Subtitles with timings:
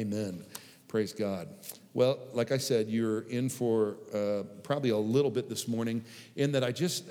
[0.00, 0.46] Amen.
[0.88, 1.46] Praise God.
[1.92, 6.02] Well, like I said, you're in for uh, probably a little bit this morning,
[6.36, 7.04] in that I just,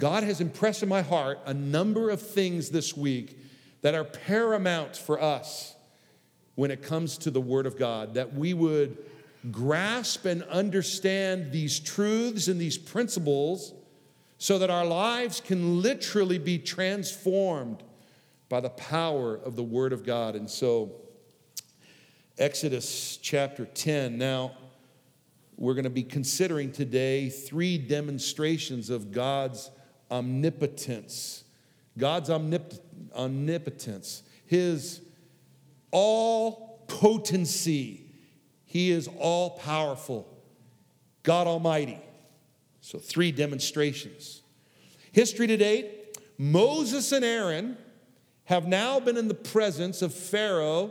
[0.00, 3.38] God has impressed in my heart a number of things this week
[3.82, 5.76] that are paramount for us
[6.56, 8.98] when it comes to the Word of God, that we would
[9.52, 13.72] grasp and understand these truths and these principles
[14.38, 17.84] so that our lives can literally be transformed
[18.48, 20.34] by the power of the Word of God.
[20.34, 20.96] And so,
[22.42, 24.18] Exodus chapter 10.
[24.18, 24.50] Now,
[25.56, 29.70] we're going to be considering today three demonstrations of God's
[30.10, 31.44] omnipotence.
[31.96, 32.80] God's omnip-
[33.14, 35.02] omnipotence, His
[35.92, 38.06] all potency.
[38.64, 40.26] He is all powerful,
[41.22, 42.00] God Almighty.
[42.80, 44.42] So, three demonstrations.
[45.12, 47.76] History to date Moses and Aaron
[48.46, 50.90] have now been in the presence of Pharaoh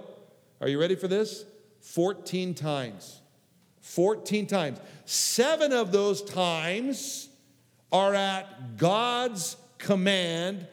[0.61, 1.45] are you ready for this?
[1.81, 3.21] 14 times.
[3.81, 4.79] 14 times.
[5.05, 7.29] Seven of those times
[7.91, 10.67] are at God's command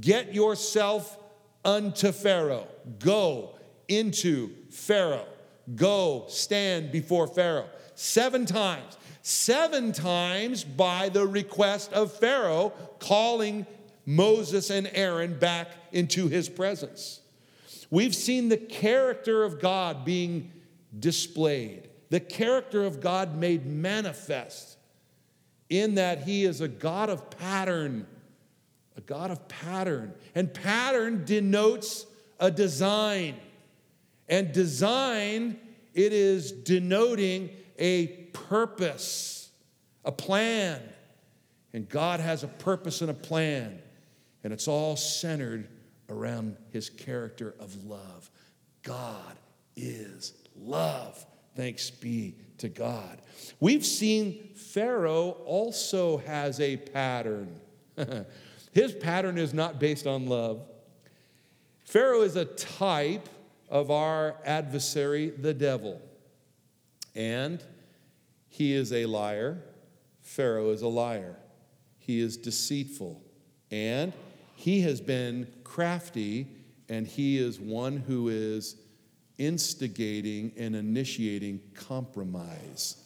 [0.00, 1.18] get yourself
[1.64, 2.68] unto Pharaoh.
[2.98, 3.56] Go
[3.88, 5.26] into Pharaoh.
[5.74, 7.68] Go stand before Pharaoh.
[7.94, 8.96] Seven times.
[9.22, 13.66] Seven times by the request of Pharaoh, calling
[14.04, 17.20] Moses and Aaron back into his presence.
[17.90, 20.52] We've seen the character of God being
[20.98, 24.78] displayed, the character of God made manifest
[25.68, 28.06] in that He is a God of pattern,
[28.96, 30.14] a God of pattern.
[30.34, 32.06] And pattern denotes
[32.38, 33.36] a design.
[34.28, 35.58] And design,
[35.94, 39.50] it is denoting a purpose,
[40.04, 40.80] a plan.
[41.72, 43.80] And God has a purpose and a plan.
[44.44, 45.68] And it's all centered
[46.08, 48.30] around his character of love.
[48.82, 49.36] God
[49.76, 51.24] is love.
[51.56, 53.20] Thanks be to God.
[53.60, 57.60] We've seen Pharaoh also has a pattern.
[58.72, 60.62] his pattern is not based on love.
[61.84, 63.28] Pharaoh is a type
[63.68, 66.00] of our adversary, the devil.
[67.14, 67.62] And
[68.48, 69.62] he is a liar.
[70.22, 71.36] Pharaoh is a liar.
[71.98, 73.22] He is deceitful.
[73.70, 74.12] And
[74.54, 76.48] he has been crafty
[76.88, 78.76] and he is one who is
[79.38, 82.96] instigating and initiating compromise.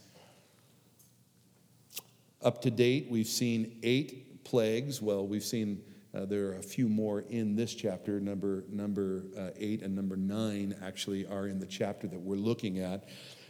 [2.42, 5.02] Up to date, we've seen eight plagues.
[5.02, 5.82] Well, we've seen
[6.14, 8.20] uh, there are a few more in this chapter.
[8.20, 12.78] Number, number uh, eight and number nine actually are in the chapter that we're looking
[12.78, 13.08] at.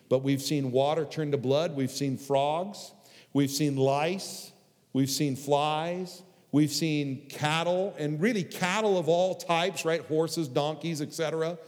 [0.09, 2.93] But we've seen water turn to blood, we've seen frogs,
[3.33, 4.53] we've seen lice,
[4.93, 10.01] we've seen flies, We've seen cattle, and really cattle of all types, right?
[10.03, 11.59] Horses, donkeys, etc.,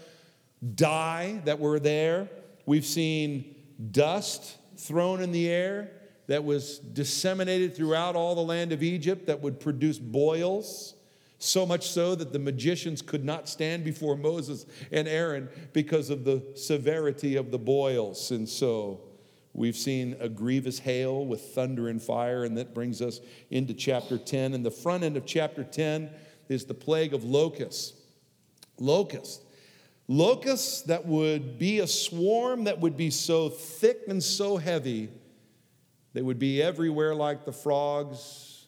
[0.75, 2.29] die that were there.
[2.67, 3.55] We've seen
[3.91, 5.91] dust thrown in the air
[6.27, 10.95] that was disseminated throughout all the land of Egypt that would produce boils.
[11.39, 16.25] So much so that the magicians could not stand before Moses and Aaron because of
[16.25, 18.31] the severity of the boils.
[18.31, 19.01] And so
[19.53, 24.16] We've seen a grievous hail with thunder and fire, and that brings us into chapter
[24.16, 24.55] 10.
[24.55, 26.11] And the front end of chapter 10
[26.49, 27.94] is the plague of locusts.
[28.78, 29.41] Locusts.
[30.06, 35.09] Locusts that would be a swarm that would be so thick and so heavy,
[36.12, 38.66] they would be everywhere like the frogs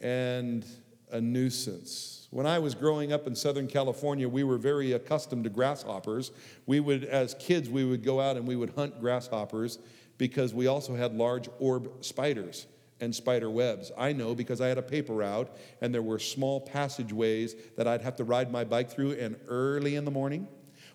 [0.00, 0.66] and
[1.12, 2.26] a nuisance.
[2.30, 6.32] When I was growing up in Southern California, we were very accustomed to grasshoppers.
[6.66, 9.78] We would, as kids, we would go out and we would hunt grasshoppers
[10.22, 12.68] because we also had large orb spiders
[13.00, 13.90] and spider webs.
[13.98, 15.50] I know because I had a paper route
[15.80, 19.96] and there were small passageways that I'd have to ride my bike through, and early
[19.96, 20.46] in the morning,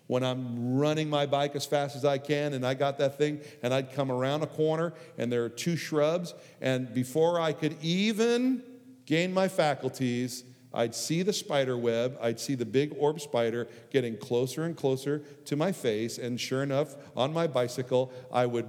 [0.06, 3.42] when I'm running my bike as fast as I can, and I got that thing,
[3.62, 7.76] and I'd come around a corner, and there are two shrubs, and before I could
[7.82, 8.62] even
[9.04, 10.42] gain my faculties,
[10.72, 15.22] I'd see the spider web, I'd see the big orb spider getting closer and closer
[15.46, 18.66] to my face, and sure enough, on my bicycle, I would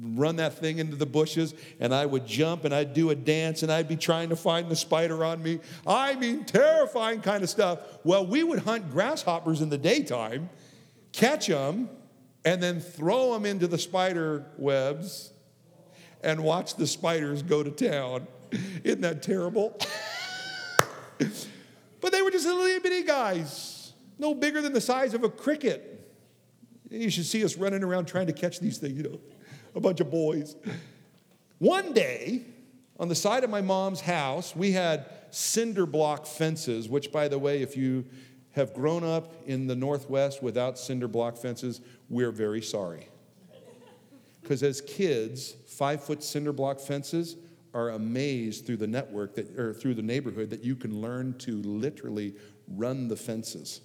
[0.00, 3.62] run that thing into the bushes and I would jump and I'd do a dance
[3.62, 5.60] and I'd be trying to find the spider on me.
[5.86, 7.78] I mean, terrifying kind of stuff.
[8.02, 10.50] Well, we would hunt grasshoppers in the daytime,
[11.12, 11.88] catch them,
[12.44, 15.32] and then throw them into the spider webs
[16.22, 18.26] and watch the spiders go to town.
[18.84, 19.78] Isn't that terrible?
[22.00, 25.90] but they were just little bitty guys, no bigger than the size of a cricket.
[26.90, 29.20] You should see us running around trying to catch these things, you know,
[29.74, 30.56] a bunch of boys.
[31.58, 32.42] One day,
[32.98, 37.38] on the side of my mom's house, we had cinder block fences, which, by the
[37.38, 38.04] way, if you
[38.52, 43.08] have grown up in the Northwest without cinder block fences, we're very sorry.
[44.40, 47.36] Because as kids, five foot cinder block fences
[47.74, 51.60] are amazed through the network that, or through the neighborhood that you can learn to
[51.62, 52.34] literally
[52.68, 53.80] run the fences.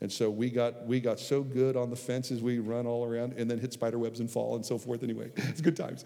[0.00, 3.34] And so we got, we got so good on the fences, we run all around
[3.36, 5.02] and then hit spider webs and fall and so forth.
[5.02, 6.04] Anyway, it's good times.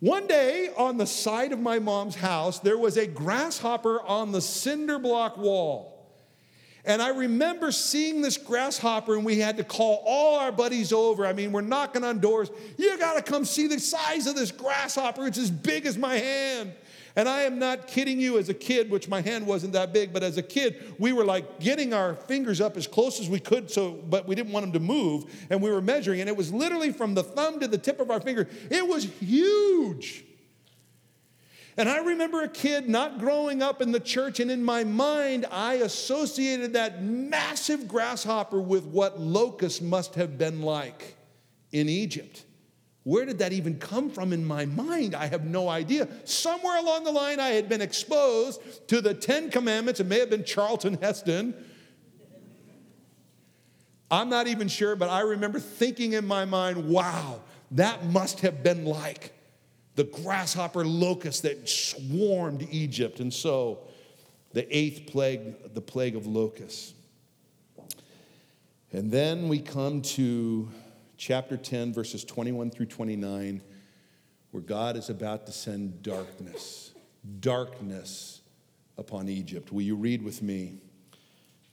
[0.00, 4.40] One day on the side of my mom's house, there was a grasshopper on the
[4.40, 5.97] cinder block wall.
[6.88, 11.26] And I remember seeing this grasshopper, and we had to call all our buddies over.
[11.26, 12.50] I mean, we're knocking on doors.
[12.78, 15.26] You got to come see the size of this grasshopper.
[15.26, 16.72] It's as big as my hand.
[17.14, 20.14] And I am not kidding you, as a kid, which my hand wasn't that big,
[20.14, 23.38] but as a kid, we were like getting our fingers up as close as we
[23.38, 26.36] could, so, but we didn't want them to move, and we were measuring, and it
[26.36, 28.48] was literally from the thumb to the tip of our finger.
[28.70, 30.24] It was huge.
[31.78, 35.46] And I remember a kid not growing up in the church, and in my mind,
[35.48, 41.14] I associated that massive grasshopper with what locusts must have been like
[41.70, 42.44] in Egypt.
[43.04, 45.14] Where did that even come from in my mind?
[45.14, 46.08] I have no idea.
[46.24, 50.00] Somewhere along the line, I had been exposed to the Ten Commandments.
[50.00, 51.54] It may have been Charlton Heston.
[54.10, 57.40] I'm not even sure, but I remember thinking in my mind, wow,
[57.70, 59.32] that must have been like
[59.98, 63.18] the grasshopper locust that swarmed Egypt.
[63.18, 63.80] And so
[64.52, 66.94] the eighth plague, the plague of locusts.
[68.92, 70.68] And then we come to
[71.16, 73.60] chapter 10, verses 21 through 29,
[74.52, 76.92] where God is about to send darkness,
[77.40, 78.42] darkness
[78.98, 79.72] upon Egypt.
[79.72, 80.78] Will you read with me,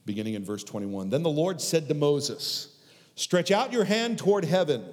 [0.04, 1.10] beginning in verse 21?
[1.10, 2.76] Then the Lord said to Moses,
[3.14, 4.84] Stretch out your hand toward heaven,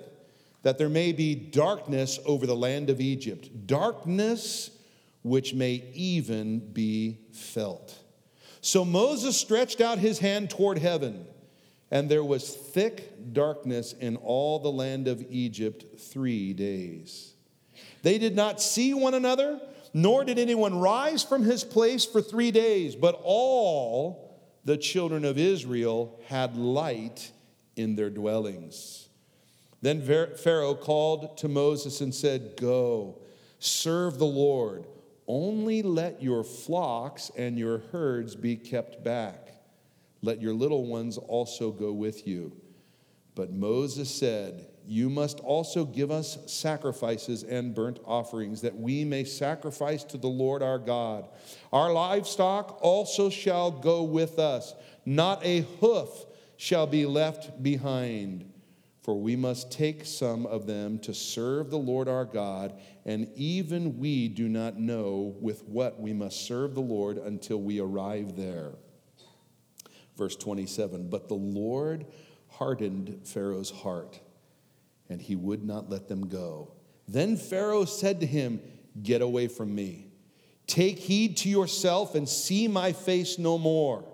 [0.64, 4.72] that there may be darkness over the land of Egypt, darkness
[5.22, 7.98] which may even be felt.
[8.62, 11.26] So Moses stretched out his hand toward heaven
[11.94, 17.36] and there was thick darkness in all the land of Egypt three days.
[18.02, 19.62] They did not see one another,
[19.94, 25.38] nor did anyone rise from his place for three days, but all the children of
[25.38, 27.32] Israel had light
[27.76, 29.03] in their dwellings.
[29.84, 33.20] Then Pharaoh called to Moses and said, Go,
[33.60, 34.86] serve the Lord.
[35.28, 39.50] Only let your flocks and your herds be kept back.
[40.22, 42.54] Let your little ones also go with you.
[43.36, 49.26] But Moses said, You must also give us sacrifices and burnt offerings, that we may
[49.26, 51.28] sacrifice to the Lord our God.
[51.74, 54.76] Our livestock also shall go with us,
[55.06, 56.26] not a hoof
[56.56, 58.53] shall be left behind.
[59.04, 62.74] For we must take some of them to serve the Lord our God,
[63.06, 67.82] and even we do not know with what we must serve the Lord until we
[67.82, 68.72] arrive there.
[70.16, 72.06] Verse 27 But the Lord
[72.48, 74.22] hardened Pharaoh's heart,
[75.10, 76.72] and he would not let them go.
[77.06, 78.62] Then Pharaoh said to him,
[79.02, 80.08] Get away from me.
[80.66, 84.06] Take heed to yourself and see my face no more.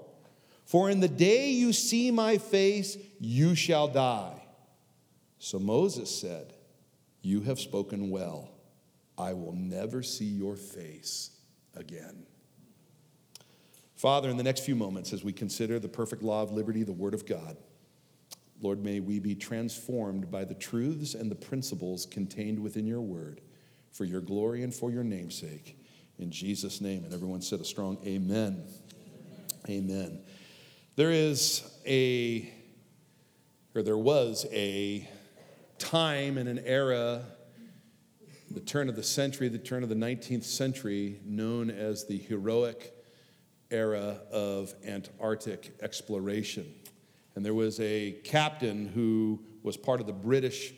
[0.66, 4.39] For in the day you see my face, you shall die.
[5.40, 6.54] So Moses said,
[7.22, 8.52] You have spoken well.
[9.18, 11.32] I will never see your face
[11.76, 12.26] again.
[13.96, 16.94] Father, in the next few moments, as we consider the perfect law of liberty, the
[16.94, 17.58] Word of God,
[18.62, 23.42] Lord, may we be transformed by the truths and the principles contained within your Word
[23.92, 25.78] for your glory and for your namesake.
[26.18, 27.04] In Jesus' name.
[27.06, 28.66] And everyone said a strong amen.
[29.68, 29.90] Amen.
[29.92, 30.22] amen.
[30.96, 32.52] There is a,
[33.74, 35.08] or there was a
[35.80, 37.24] time and an era,
[38.52, 42.94] the turn of the century, the turn of the 19th century, known as the heroic
[43.72, 46.72] era of Antarctic exploration.
[47.36, 50.74] And there was a captain who was part of the British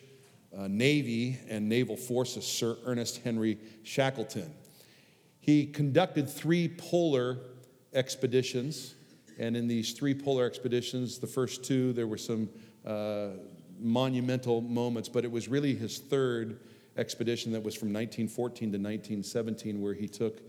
[0.58, 4.54] uh, Navy and Naval Forces, Sir Ernest Henry Shackleton.
[5.40, 7.40] He conducted three polar
[7.94, 8.96] expeditions,
[9.40, 12.50] and in these three polar expeditions, the first two, there were some
[12.86, 13.30] uh,
[13.82, 16.60] monumental moments, but it was really his third
[16.98, 20.42] expedition that was from 1914 to 1917, where he took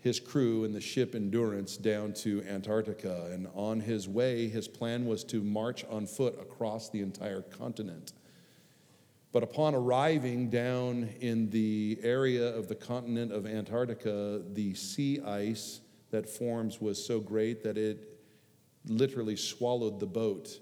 [0.00, 3.28] his crew and the ship Endurance down to Antarctica.
[3.32, 8.12] And on his way, his plan was to march on foot across the entire continent.
[9.32, 15.80] But upon arriving down in the area of the continent of Antarctica, the sea ice
[16.10, 18.18] that forms was so great that it
[18.86, 20.58] literally swallowed the boat.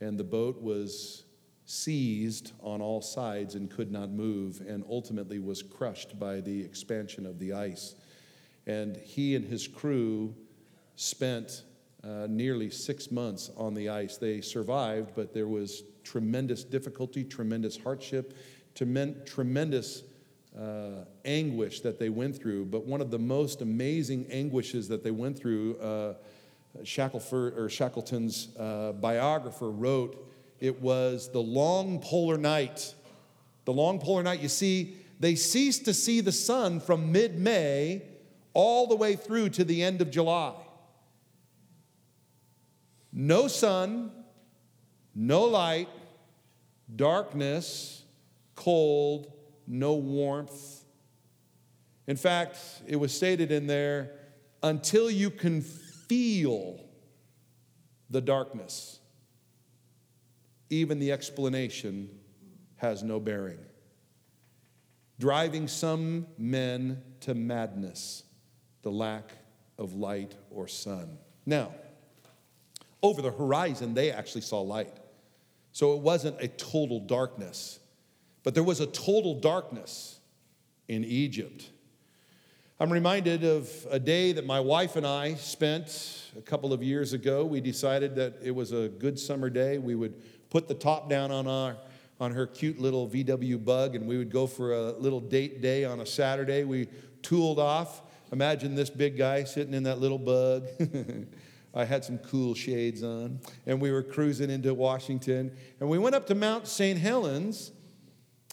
[0.00, 1.24] And the boat was
[1.70, 7.24] seized on all sides and could not move, and ultimately was crushed by the expansion
[7.24, 7.94] of the ice.
[8.66, 10.34] And he and his crew
[10.96, 11.62] spent
[12.02, 14.16] uh, nearly six months on the ice.
[14.16, 18.36] They survived, but there was tremendous difficulty, tremendous hardship,
[18.74, 20.02] tremendous
[20.58, 22.64] uh, anguish that they went through.
[22.64, 26.14] But one of the most amazing anguishes that they went through, uh,
[26.74, 30.26] or Shackleton's uh, biographer wrote,
[30.60, 32.94] it was the long polar night.
[33.64, 38.02] The long polar night, you see, they ceased to see the sun from mid May
[38.52, 40.54] all the way through to the end of July.
[43.12, 44.12] No sun,
[45.14, 45.88] no light,
[46.94, 48.04] darkness,
[48.54, 49.32] cold,
[49.66, 50.84] no warmth.
[52.06, 54.12] In fact, it was stated in there
[54.62, 56.84] until you can feel
[58.10, 58.99] the darkness,
[60.70, 62.08] even the explanation
[62.76, 63.58] has no bearing.
[65.18, 68.22] Driving some men to madness,
[68.82, 69.32] the lack
[69.76, 71.18] of light or sun.
[71.44, 71.74] Now,
[73.02, 74.96] over the horizon, they actually saw light.
[75.72, 77.78] So it wasn't a total darkness,
[78.42, 80.20] but there was a total darkness
[80.88, 81.69] in Egypt.
[82.82, 87.12] I'm reminded of a day that my wife and I spent a couple of years
[87.12, 87.44] ago.
[87.44, 89.76] We decided that it was a good summer day.
[89.76, 90.14] We would
[90.48, 91.76] put the top down on our
[92.20, 95.84] on her cute little VW bug and we would go for a little date day
[95.84, 96.64] on a Saturday.
[96.64, 96.88] We
[97.20, 98.00] tooled off.
[98.32, 100.66] Imagine this big guy sitting in that little bug.
[101.74, 105.54] I had some cool shades on, and we were cruising into Washington.
[105.80, 106.98] And we went up to Mount St.
[106.98, 107.72] Helens,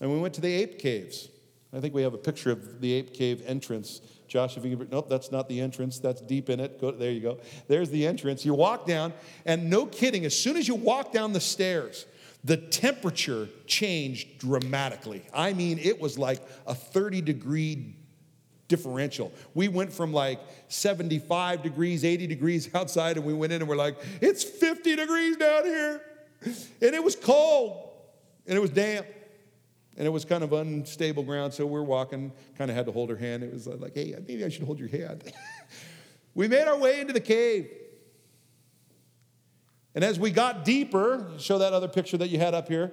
[0.01, 1.29] and we went to the ape caves.
[1.73, 4.01] I think we have a picture of the ape cave entrance.
[4.27, 5.99] Josh, if you can, nope, that's not the entrance.
[5.99, 6.79] That's deep in it.
[6.79, 7.39] Go, there you go.
[7.67, 8.45] There's the entrance.
[8.45, 9.13] You walk down,
[9.45, 12.05] and no kidding, as soon as you walk down the stairs,
[12.43, 15.23] the temperature changed dramatically.
[15.33, 17.95] I mean, it was like a 30 degree
[18.67, 19.31] differential.
[19.53, 23.75] We went from like 75 degrees, 80 degrees outside, and we went in and we're
[23.75, 26.01] like, it's 50 degrees down here.
[26.43, 27.89] And it was cold
[28.45, 29.07] and it was damp
[29.97, 31.53] and it was kind of unstable ground.
[31.53, 33.43] So we're walking, kind of had to hold her hand.
[33.43, 35.23] It was like, hey, maybe I should hold your hand.
[36.35, 37.69] we made our way into the cave.
[39.95, 42.91] And as we got deeper, show that other picture that you had up here,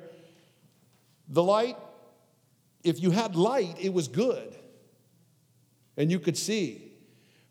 [1.28, 1.76] the light,
[2.82, 4.56] if you had light, it was good
[5.96, 6.92] and you could see.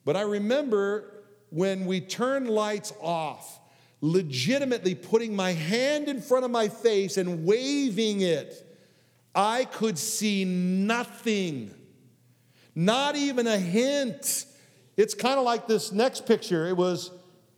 [0.06, 3.60] But I remember when we turned lights off,
[4.02, 8.73] legitimately putting my hand in front of my face and waving it,
[9.36, 11.74] I could see nothing,
[12.76, 14.46] not even a hint.
[14.96, 16.68] It's kind of like this next picture.
[16.68, 17.12] It was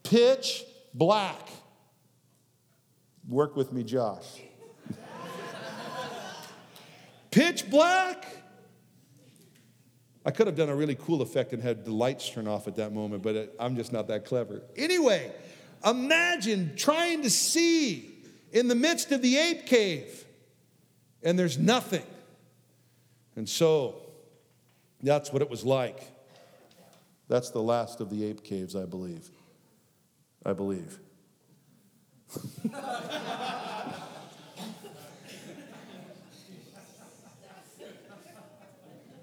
[0.04, 0.64] pitch
[0.94, 1.50] black.
[3.28, 4.42] Work with me, Josh.
[7.32, 8.26] pitch black.
[10.26, 12.76] I could have done a really cool effect and had the lights turn off at
[12.78, 14.64] that moment, but it, I'm just not that clever.
[14.76, 15.32] Anyway,
[15.86, 18.12] imagine trying to see
[18.52, 20.25] in the midst of the ape cave,
[21.24, 22.06] and there's nothing.
[23.36, 24.06] And so,
[25.02, 26.02] that's what it was like.
[27.28, 29.30] That's the last of the ape caves, I believe.
[30.46, 31.00] I believe.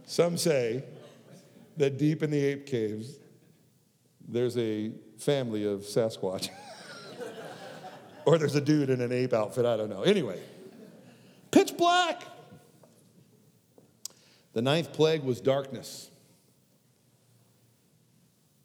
[0.07, 0.85] Some say
[1.79, 3.19] that deep in the ape caves,
[4.29, 6.51] there's a family of Sasquatch.
[8.27, 10.03] or there's a dude in an ape outfit, I don't know.
[10.03, 10.39] Anyway,
[11.53, 12.23] pitch black.
[14.55, 16.11] The ninth plague was darkness.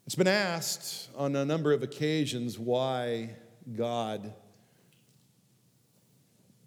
[0.06, 3.30] It's been asked on a number of occasions why
[3.76, 4.32] God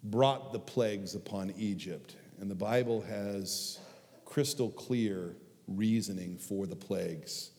[0.04, 2.16] brought the plagues upon Egypt.
[2.40, 3.78] And the Bible has
[4.24, 5.36] crystal clear
[5.68, 7.50] reasoning for the plagues.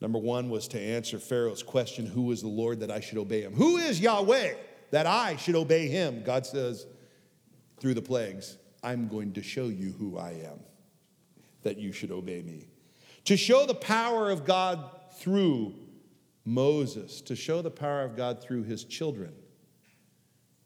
[0.00, 3.42] Number one was to answer Pharaoh's question Who is the Lord that I should obey
[3.42, 3.54] him?
[3.54, 4.54] Who is Yahweh
[4.90, 6.22] that I should obey him?
[6.24, 6.86] God says
[7.80, 10.60] through the plagues, I'm going to show you who I am,
[11.62, 12.68] that you should obey me.
[13.24, 15.74] To show the power of God through
[16.44, 19.32] Moses, to show the power of God through his children.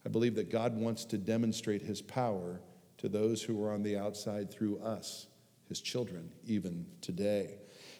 [0.07, 2.61] I believe that God wants to demonstrate his power
[2.99, 5.26] to those who are on the outside through us,
[5.69, 7.59] his children, even today.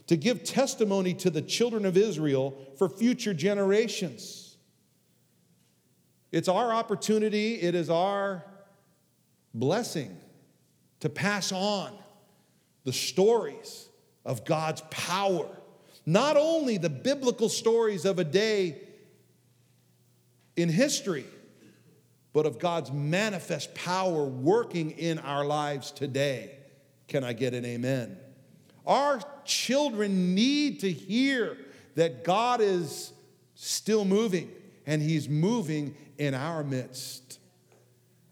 [0.09, 4.57] To give testimony to the children of Israel for future generations.
[6.31, 8.45] It's our opportunity, it is our
[9.54, 10.16] blessing
[11.00, 11.92] to pass on
[12.85, 13.88] the stories
[14.25, 15.49] of God's power.
[16.06, 18.80] Not only the biblical stories of a day
[20.56, 21.25] in history,
[22.32, 26.56] but of God's manifest power working in our lives today.
[27.09, 28.16] Can I get an amen?
[28.87, 31.56] Our children need to hear
[31.94, 33.12] that God is
[33.54, 34.50] still moving,
[34.87, 37.38] and He's moving in our midst.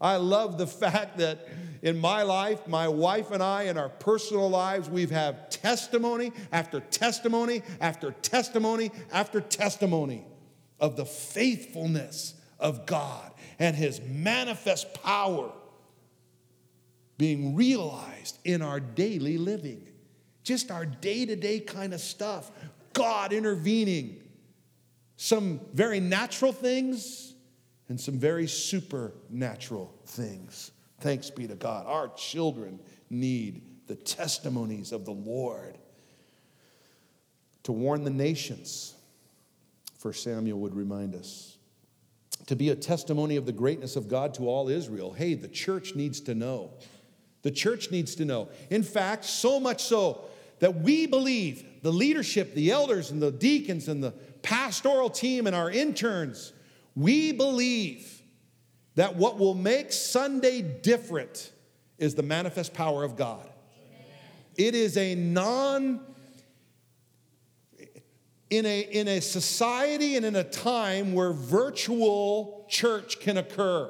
[0.01, 1.47] I love the fact that
[1.81, 6.79] in my life, my wife and I, in our personal lives, we've had testimony after
[6.79, 10.25] testimony after testimony after testimony
[10.79, 15.51] of the faithfulness of God and His manifest power
[17.17, 19.87] being realized in our daily living.
[20.43, 22.51] Just our day to day kind of stuff.
[22.93, 24.21] God intervening.
[25.17, 27.30] Some very natural things
[27.91, 30.71] and some very supernatural things.
[31.01, 31.85] Thanks be to God.
[31.87, 32.79] Our children
[33.09, 35.77] need the testimonies of the Lord
[37.63, 38.95] to warn the nations.
[39.97, 41.57] First Samuel would remind us
[42.45, 45.11] to be a testimony of the greatness of God to all Israel.
[45.11, 46.71] Hey, the church needs to know.
[47.41, 48.47] The church needs to know.
[48.69, 50.29] In fact, so much so
[50.59, 54.11] that we believe the leadership, the elders, and the deacons, and the
[54.43, 56.53] pastoral team, and our interns,
[56.95, 58.21] we believe
[58.95, 61.51] that what will make Sunday different
[61.97, 63.47] is the manifest power of God.
[64.57, 66.01] It is a non
[68.51, 73.89] in a, in a society and in a time where virtual church can occur,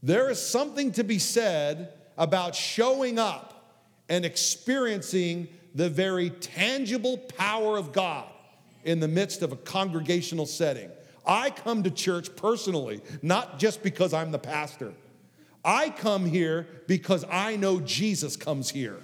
[0.00, 7.76] there is something to be said about showing up and experiencing the very tangible power
[7.76, 8.28] of God
[8.84, 10.90] in the midst of a congregational setting.
[11.30, 14.92] I come to church personally, not just because I'm the pastor.
[15.64, 18.98] I come here because I know Jesus comes here.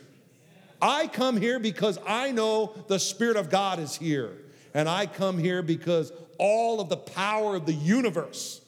[0.82, 4.32] I come here because I know the Spirit of God is here.
[4.74, 8.60] And I come here because all of the power of the universe,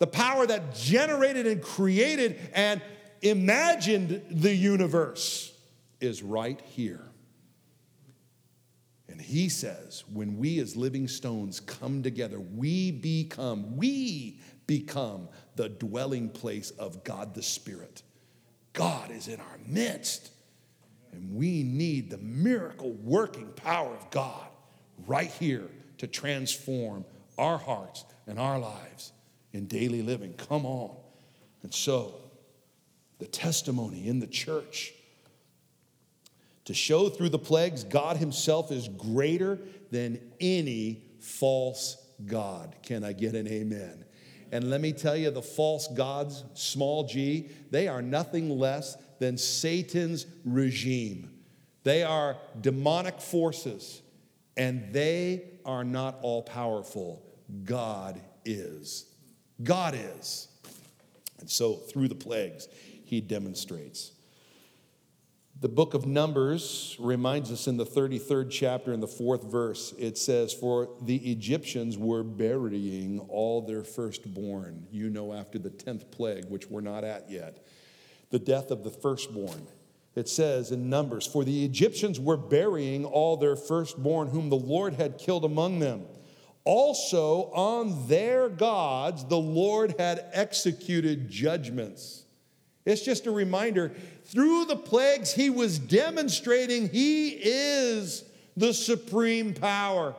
[0.00, 2.82] the power that generated and created and
[3.22, 5.56] imagined the universe,
[6.00, 7.04] is right here.
[9.12, 15.68] And he says, when we as living stones come together, we become, we become the
[15.68, 18.02] dwelling place of God the Spirit.
[18.72, 20.30] God is in our midst.
[21.12, 24.48] And we need the miracle working power of God
[25.06, 27.04] right here to transform
[27.36, 29.12] our hearts and our lives
[29.52, 30.32] in daily living.
[30.32, 30.96] Come on.
[31.62, 32.14] And so,
[33.18, 34.94] the testimony in the church
[36.64, 39.58] to show through the plagues God Himself is greater
[39.90, 41.96] than any false
[42.26, 42.76] God.
[42.82, 44.04] Can I get an amen?
[44.52, 49.38] And let me tell you, the false gods, small g, they are nothing less than
[49.38, 51.30] Satan's regime.
[51.84, 54.02] They are demonic forces,
[54.56, 57.22] and they are not all powerful.
[57.64, 59.06] God is.
[59.62, 60.48] God is.
[61.40, 62.68] And so, through the plagues,
[63.04, 64.11] he demonstrates.
[65.62, 70.18] The book of Numbers reminds us in the 33rd chapter, in the fourth verse, it
[70.18, 76.46] says, For the Egyptians were burying all their firstborn, you know, after the 10th plague,
[76.46, 77.64] which we're not at yet
[78.30, 79.68] the death of the firstborn.
[80.16, 84.94] It says in Numbers, For the Egyptians were burying all their firstborn, whom the Lord
[84.94, 86.06] had killed among them.
[86.64, 92.21] Also, on their gods, the Lord had executed judgments.
[92.84, 93.92] It's just a reminder
[94.24, 98.24] through the plagues, he was demonstrating he is
[98.56, 100.14] the supreme power,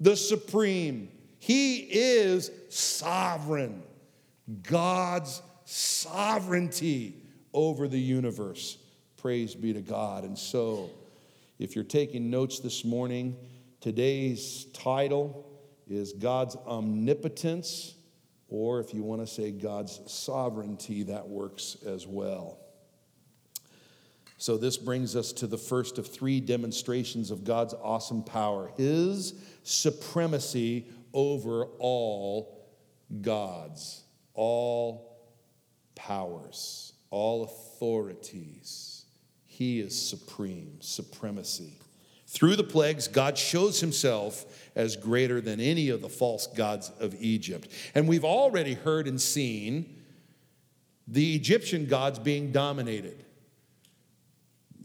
[0.00, 1.08] the supreme.
[1.38, 3.82] He is sovereign,
[4.62, 7.16] God's sovereignty
[7.52, 8.78] over the universe.
[9.16, 10.24] Praise be to God.
[10.24, 10.90] And so,
[11.58, 13.36] if you're taking notes this morning,
[13.80, 15.46] today's title
[15.88, 17.94] is God's omnipotence,
[18.54, 22.58] or if you want to say God's sovereignty, that works as well.
[24.38, 29.34] So, this brings us to the first of three demonstrations of God's awesome power His
[29.64, 32.68] supremacy over all
[33.22, 35.18] gods, all
[35.96, 39.04] powers, all authorities.
[39.46, 41.80] He is supreme, supremacy.
[42.34, 44.44] Through the plagues, God shows himself
[44.74, 47.68] as greater than any of the false gods of Egypt.
[47.94, 50.02] And we've already heard and seen
[51.06, 53.24] the Egyptian gods being dominated.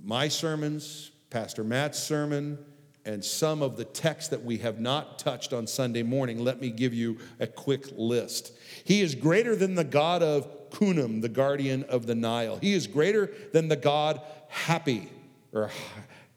[0.03, 2.59] My sermons, Pastor Matt's sermon,
[3.03, 6.69] and some of the texts that we have not touched on Sunday morning, let me
[6.69, 8.53] give you a quick list.
[8.83, 12.59] He is greater than the God of Khnum, the guardian of the Nile.
[12.61, 15.09] He is greater than the God Happy,
[15.51, 15.71] or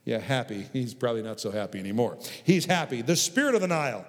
[0.05, 0.67] yeah, happy.
[0.73, 2.19] He's probably not so happy anymore.
[2.45, 3.03] He's happy.
[3.03, 4.05] The spirit of the Nile,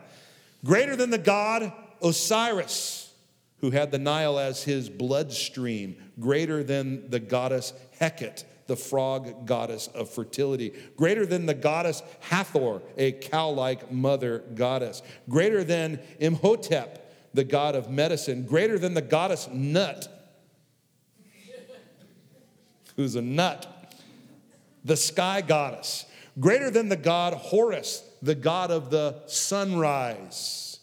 [0.65, 3.13] greater than the God Osiris,
[3.59, 9.87] who had the Nile as his bloodstream, greater than the goddess Heket, the frog goddess
[9.87, 16.99] of fertility, greater than the goddess Hathor, a cow like mother goddess, greater than Imhotep,
[17.33, 20.07] the god of medicine, greater than the goddess Nut,
[22.95, 23.72] who's a nut,
[24.83, 26.05] the sky goddess,
[26.39, 30.79] greater than the god Horus, the god of the sunrise,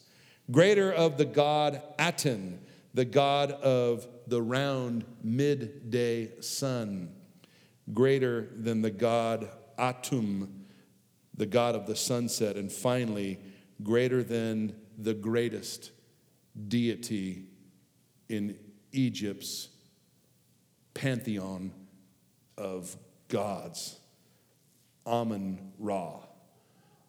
[0.50, 2.60] greater of the god Aten,
[2.94, 7.12] the god of the round midday sun,
[7.92, 10.48] greater than the god Atum,
[11.36, 13.38] the god of the sunset, and finally,
[13.82, 15.90] greater than the greatest
[16.68, 17.44] deity
[18.28, 18.58] in
[18.92, 19.68] Egypt's
[20.94, 21.72] pantheon
[22.58, 22.96] of
[23.30, 23.98] gods,
[25.06, 26.20] Amun Ra.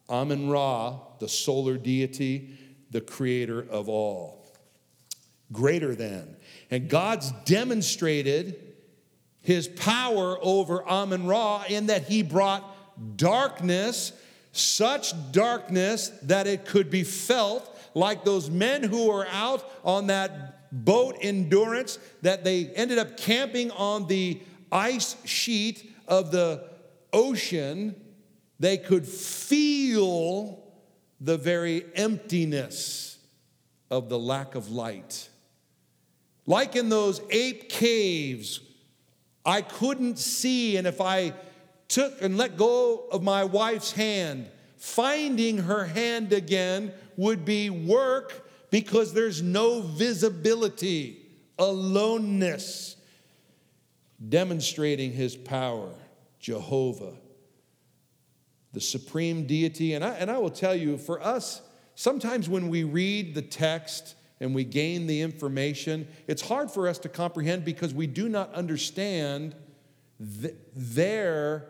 [0.08, 2.58] Amun Ra, the solar deity,
[2.92, 4.54] the creator of all.
[5.52, 6.38] Greater than.
[6.70, 8.56] And God's demonstrated
[9.42, 14.14] his power over Amun Ra in that he brought darkness,
[14.52, 20.72] such darkness that it could be felt like those men who were out on that
[20.72, 26.64] boat Endurance that they ended up camping on the ice sheet of the
[27.14, 27.96] ocean,
[28.60, 30.62] they could feel
[31.22, 33.18] the very emptiness
[33.90, 35.30] of the lack of light.
[36.46, 38.60] Like in those ape caves,
[39.46, 41.34] I couldn't see, and if I
[41.88, 48.50] took and let go of my wife's hand, finding her hand again would be work
[48.70, 51.26] because there's no visibility,
[51.58, 52.98] aloneness
[54.30, 55.90] demonstrating his power,
[56.42, 57.14] Jehovah,
[58.74, 59.94] the supreme deity.
[59.94, 61.62] And I, and I will tell you, for us,
[61.96, 66.98] sometimes when we read the text and we gain the information, it's hard for us
[67.00, 69.56] to comprehend because we do not understand
[70.42, 71.68] th- their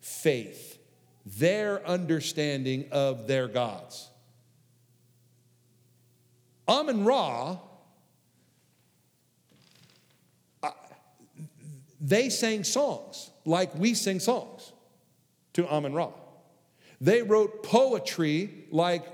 [0.00, 0.78] faith,
[1.26, 4.08] their understanding of their gods.
[6.66, 7.58] Amun Ra
[12.04, 14.72] They sang songs like we sing songs
[15.54, 16.10] to Amun Ra.
[17.00, 19.04] They wrote poetry like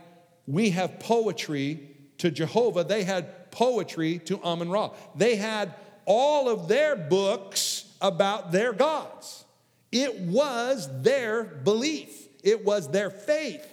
[0.49, 2.83] we have poetry to Jehovah.
[2.83, 4.91] They had poetry to Amun Ra.
[5.15, 5.73] They had
[6.05, 9.45] all of their books about their gods.
[9.93, 13.67] It was their belief, it was their faith.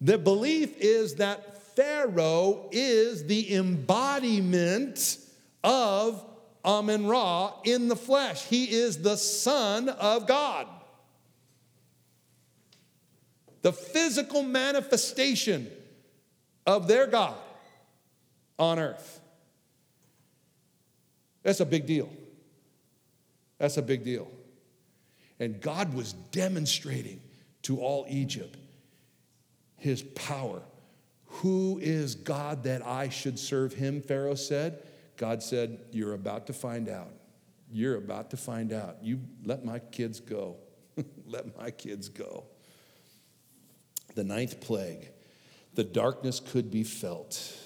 [0.00, 5.18] The belief is that Pharaoh is the embodiment
[5.62, 6.24] of
[6.64, 8.44] Amun Ra in the flesh.
[8.44, 10.66] He is the Son of God.
[13.62, 15.70] The physical manifestation
[16.66, 17.36] of their God
[18.58, 19.20] on earth.
[21.42, 22.08] That's a big deal.
[23.58, 24.28] That's a big deal.
[25.40, 27.20] And God was demonstrating
[27.62, 28.56] to all Egypt
[29.76, 30.62] his power.
[31.26, 34.02] Who is God that I should serve him?
[34.02, 34.82] Pharaoh said.
[35.16, 37.12] God said, You're about to find out.
[37.70, 38.98] You're about to find out.
[39.02, 40.56] You let my kids go.
[41.26, 42.44] let my kids go.
[44.14, 45.10] The ninth plague,
[45.74, 47.58] the darkness could be felt.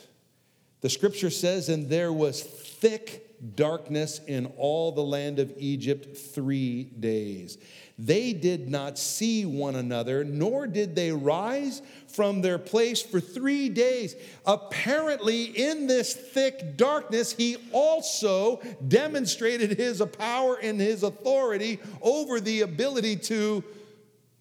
[0.81, 6.85] The scripture says, And there was thick darkness in all the land of Egypt three
[6.85, 7.59] days.
[7.99, 13.71] They did not see one another, nor did they rise from their place for three
[13.71, 14.15] days.
[14.45, 22.61] Apparently, in this thick darkness, he also demonstrated his power and his authority over the
[22.61, 23.65] ability to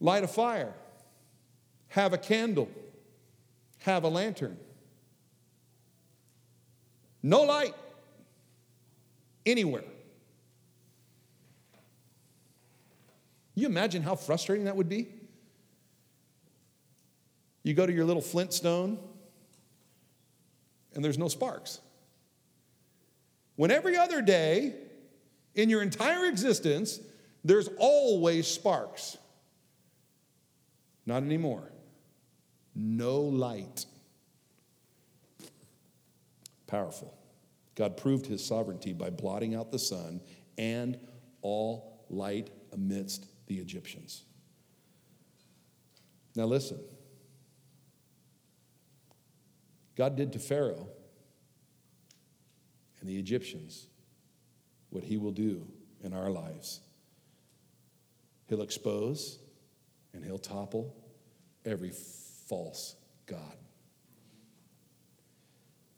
[0.01, 0.73] light a fire,
[1.87, 2.69] have a candle,
[3.79, 4.57] have a lantern.
[7.23, 7.73] No light
[9.45, 9.83] anywhere.
[13.55, 15.07] You imagine how frustrating that would be?
[17.63, 18.99] You go to your little Flintstone,
[20.93, 21.79] and there's no sparks.
[23.55, 24.75] When every other day
[25.55, 26.99] in your entire existence,
[27.43, 29.17] there's always sparks.
[31.05, 31.71] Not anymore.
[32.75, 33.85] No light.
[36.67, 37.17] Powerful.
[37.75, 40.19] God proved his sovereignty by blotting out the sun
[40.57, 40.99] and
[41.41, 44.23] all light amidst the Egyptians.
[46.35, 46.79] Now, listen.
[49.95, 50.89] God did to Pharaoh
[52.99, 53.87] and the Egyptians
[54.89, 55.65] what he will do
[56.03, 56.81] in our lives.
[58.47, 59.39] He'll expose
[60.13, 60.95] and he'll topple
[61.65, 61.91] every
[62.47, 63.57] false God.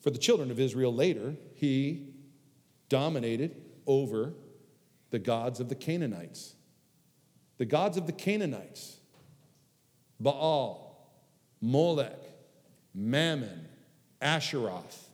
[0.02, 2.14] For the children of Israel later, he
[2.88, 3.56] dominated
[3.86, 4.34] over
[5.10, 6.56] the gods of the Canaanites.
[7.58, 8.98] The gods of the Canaanites
[10.20, 11.10] Baal,
[11.62, 12.20] Molech,
[12.94, 13.68] Mammon,
[14.22, 15.06] Asheroth.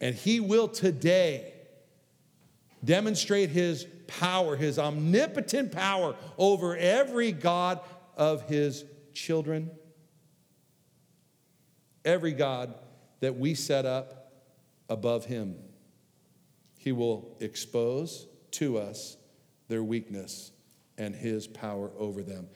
[0.00, 1.52] And he will today
[2.84, 7.80] demonstrate his power, his omnipotent power over every God
[8.16, 9.70] of his children.
[12.04, 12.74] Every God
[13.20, 14.32] that we set up
[14.88, 15.56] above him,
[16.78, 19.18] he will expose to us
[19.68, 20.52] their weakness
[21.00, 22.48] and his power over them.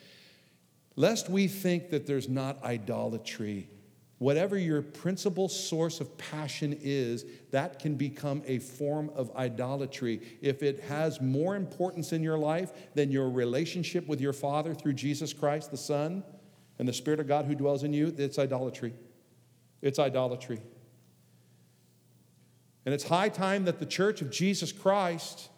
[0.94, 3.68] Lest we think that there's not idolatry
[4.18, 10.20] Whatever your principal source of passion is, that can become a form of idolatry.
[10.40, 14.94] If it has more importance in your life than your relationship with your Father through
[14.94, 16.22] Jesus Christ, the Son,
[16.78, 18.94] and the Spirit of God who dwells in you, it's idolatry.
[19.82, 20.60] It's idolatry.
[22.86, 25.50] And it's high time that the church of Jesus Christ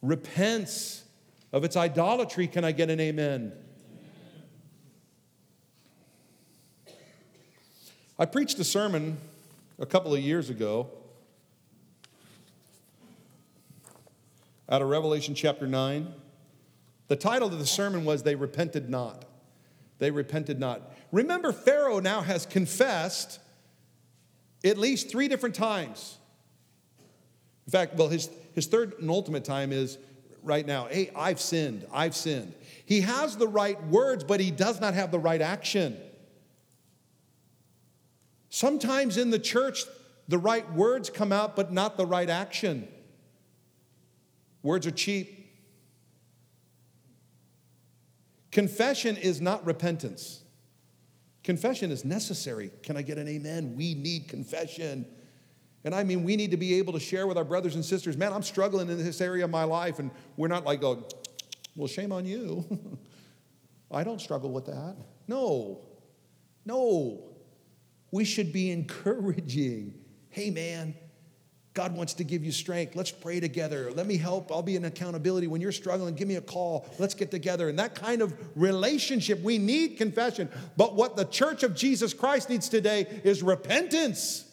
[0.00, 1.04] repents
[1.56, 2.46] of its idolatry.
[2.46, 3.50] Can I get an amen?
[8.18, 9.16] I preached a sermon
[9.78, 10.90] a couple of years ago
[14.68, 16.12] out of Revelation chapter 9.
[17.08, 19.24] The title of the sermon was They Repented Not.
[19.98, 20.82] They repented not.
[21.10, 23.40] Remember, Pharaoh now has confessed
[24.62, 26.18] at least three different times.
[27.66, 29.96] In fact, well, his, his third and ultimate time is
[30.46, 32.54] right now hey, I've sinned, I've sinned.
[32.84, 35.98] He has the right words, but he does not have the right action.
[38.48, 39.84] Sometimes in the church,
[40.28, 42.88] the right words come out, but not the right action.
[44.62, 45.36] Words are cheap.
[48.50, 50.42] Confession is not repentance.
[51.44, 52.70] Confession is necessary.
[52.82, 53.76] Can I get an amen?
[53.76, 55.06] We need confession.
[55.86, 58.16] And I mean, we need to be able to share with our brothers and sisters,
[58.16, 60.00] man, I'm struggling in this area of my life.
[60.00, 61.02] And we're not like, going,
[61.76, 62.66] well, shame on you.
[63.90, 64.96] I don't struggle with that.
[65.28, 65.80] No,
[66.64, 67.22] no
[68.10, 69.94] we should be encouraging.
[70.30, 70.94] Hey, man,
[71.72, 72.96] God wants to give you strength.
[72.96, 73.92] Let's pray together.
[73.92, 74.50] Let me help.
[74.50, 75.46] I'll be an accountability.
[75.46, 76.88] When you're struggling, give me a call.
[76.98, 77.68] Let's get together.
[77.68, 80.48] And that kind of relationship, we need confession.
[80.76, 84.45] But what the church of Jesus Christ needs today is repentance,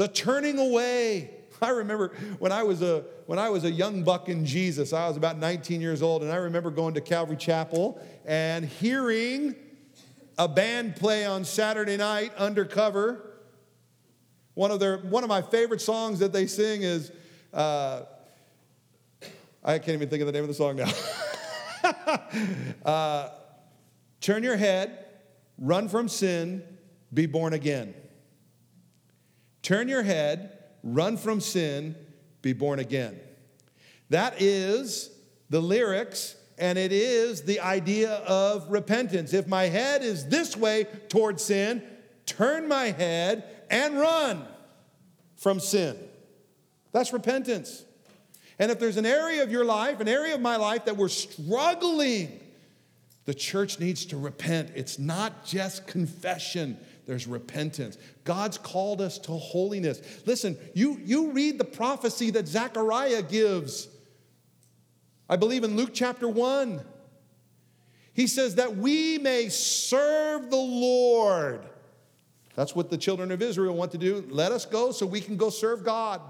[0.00, 1.30] the turning away.
[1.62, 5.06] I remember when I was a when I was a young buck in Jesus, I
[5.06, 9.54] was about 19 years old, and I remember going to Calvary Chapel and hearing
[10.38, 13.26] a band play on Saturday night Undercover.
[14.54, 17.12] One of, their, one of my favorite songs that they sing is,
[17.52, 18.02] uh,
[19.62, 20.90] I can't even think of the name of the song now.
[22.90, 23.28] uh,
[24.20, 25.06] Turn your head,
[25.58, 26.62] run from sin,
[27.12, 27.94] be born again.
[29.62, 31.94] Turn your head, run from sin,
[32.42, 33.18] be born again.
[34.08, 35.10] That is
[35.50, 39.32] the lyrics and it is the idea of repentance.
[39.32, 41.82] If my head is this way toward sin,
[42.26, 44.46] turn my head and run
[45.36, 45.96] from sin.
[46.92, 47.84] That's repentance.
[48.58, 51.08] And if there's an area of your life, an area of my life that we're
[51.08, 52.40] struggling,
[53.24, 54.72] the church needs to repent.
[54.74, 56.76] It's not just confession,
[57.10, 57.98] there's repentance.
[58.22, 60.00] God's called us to holiness.
[60.26, 63.88] Listen, you, you read the prophecy that Zechariah gives
[65.28, 66.80] I believe in Luke chapter 1.
[68.12, 71.64] He says that we may serve the Lord.
[72.56, 74.26] That's what the children of Israel want to do.
[74.28, 76.20] Let us go so we can go serve God.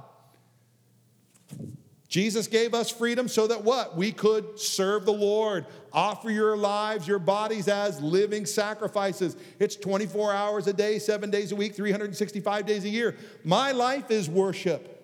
[2.10, 3.96] Jesus gave us freedom so that what?
[3.96, 5.64] We could serve the Lord.
[5.92, 9.36] Offer your lives, your bodies as living sacrifices.
[9.60, 13.16] It's 24 hours a day, seven days a week, 365 days a year.
[13.44, 14.96] My life is worship.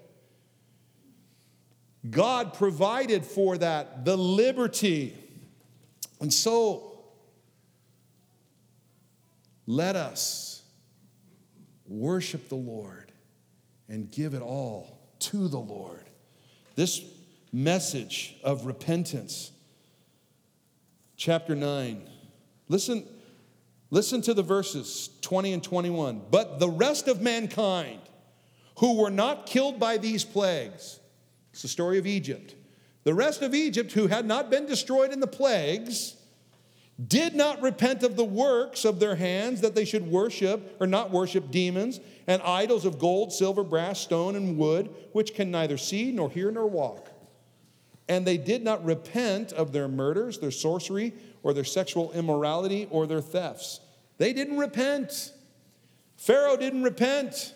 [2.11, 5.16] God provided for that, the liberty.
[6.21, 7.05] And so,
[9.69, 10.62] let us
[11.87, 13.12] worship the Lord
[13.88, 16.06] and give it all to the Lord.
[16.76, 17.02] This
[17.54, 19.50] message of repentance,
[21.16, 22.02] chapter 9.
[22.68, 23.06] Listen,
[23.90, 26.20] listen to the verses 20 and 21.
[26.30, 28.00] But the rest of mankind
[28.78, 31.00] who were not killed by these plagues,
[31.50, 32.54] it's the story of Egypt.
[33.04, 36.14] The rest of Egypt, who had not been destroyed in the plagues,
[37.08, 41.10] did not repent of the works of their hands that they should worship or not
[41.10, 46.10] worship demons and idols of gold, silver, brass, stone, and wood, which can neither see
[46.10, 47.10] nor hear nor walk.
[48.08, 51.12] And they did not repent of their murders, their sorcery,
[51.42, 53.80] or their sexual immorality, or their thefts.
[54.18, 55.32] They didn't repent.
[56.16, 57.54] Pharaoh didn't repent.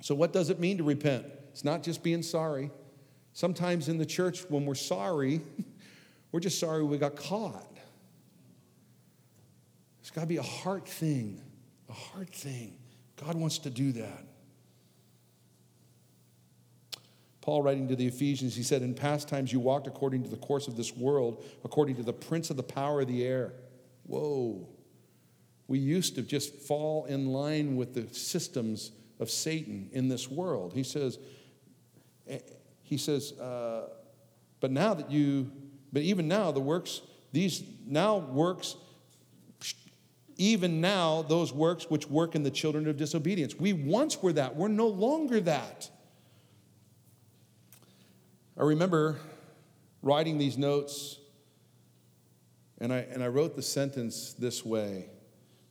[0.00, 1.26] So, what does it mean to repent?
[1.50, 2.70] It's not just being sorry.
[3.32, 5.40] Sometimes in the church, when we're sorry,
[6.32, 7.70] we're just sorry we got caught.
[10.00, 11.40] It's got to be a heart thing,
[11.88, 12.76] a heart thing.
[13.22, 14.24] God wants to do that.
[17.40, 20.36] Paul, writing to the Ephesians, he said, In past times you walked according to the
[20.38, 23.52] course of this world, according to the prince of the power of the air.
[24.04, 24.66] Whoa.
[25.68, 30.72] We used to just fall in line with the systems of Satan in this world.
[30.72, 31.18] He says,
[32.28, 32.38] eh,
[32.82, 33.88] he says, uh,
[34.60, 35.50] but now that you,
[35.92, 38.76] but even now the works, these now works,
[40.36, 43.54] even now those works which work in the children of disobedience.
[43.54, 45.90] We once were that, we're no longer that.
[48.56, 49.16] I remember
[50.02, 51.18] writing these notes,
[52.78, 55.06] and I, and I wrote the sentence this way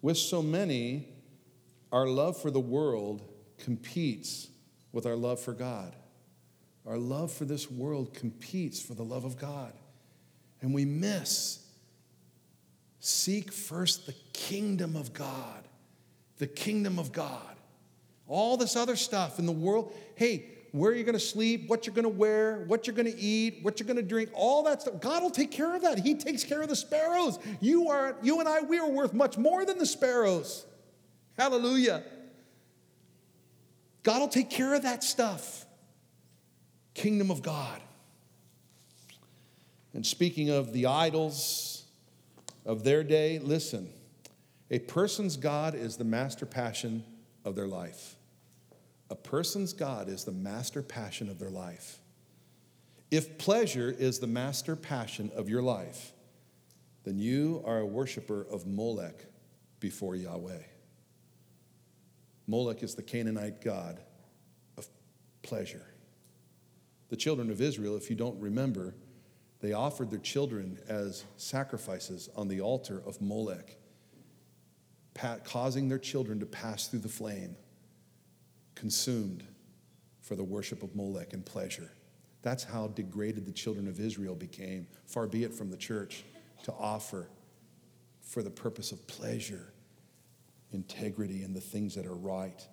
[0.01, 1.07] With so many,
[1.91, 3.21] our love for the world
[3.57, 4.49] competes
[4.91, 5.95] with our love for God.
[6.85, 9.73] Our love for this world competes for the love of God.
[10.61, 11.62] And we miss.
[13.05, 15.67] Seek first the kingdom of God.
[16.37, 17.57] The kingdom of God.
[18.29, 19.93] All this other stuff in the world.
[20.15, 23.11] Hey, where are you're going to sleep, what you're going to wear, what you're going
[23.11, 25.01] to eat, what you're going to drink, all that stuff.
[25.01, 25.99] God will take care of that.
[25.99, 27.39] He takes care of the sparrows.
[27.59, 30.65] You are you and I we are worth much more than the sparrows.
[31.37, 32.05] Hallelujah.
[34.03, 35.65] God will take care of that stuff.
[36.93, 37.81] Kingdom of God.
[39.93, 41.82] And speaking of the idols
[42.65, 43.89] of their day, listen.
[44.71, 47.03] A person's God is the master passion
[47.45, 48.15] of their life.
[49.09, 51.99] A person's God is the master passion of their life.
[53.11, 56.13] If pleasure is the master passion of your life,
[57.03, 59.25] then you are a worshiper of Molech
[59.79, 60.63] before Yahweh.
[62.47, 63.99] Molech is the Canaanite god
[64.77, 64.87] of
[65.43, 65.85] pleasure.
[67.09, 68.95] The children of Israel, if you don't remember,
[69.63, 73.77] they offered their children as sacrifices on the altar of Molech,
[75.45, 77.55] causing their children to pass through the flame
[78.75, 79.41] consumed
[80.19, 81.93] for the worship of Molech and pleasure.
[82.41, 86.25] That's how degraded the children of Israel became, far be it from the church,
[86.63, 87.29] to offer
[88.19, 89.71] for the purpose of pleasure,
[90.73, 92.67] integrity, and the things that are right.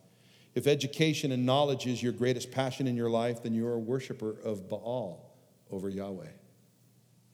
[0.57, 4.41] If education and knowledge is your greatest passion in your life, then you're a worshiper
[4.45, 5.31] of Baal
[5.71, 6.27] over Yahweh.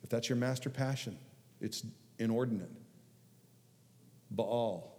[0.06, 1.18] If that's your master passion,
[1.60, 1.84] it's
[2.20, 2.70] inordinate.
[4.30, 4.96] Baal,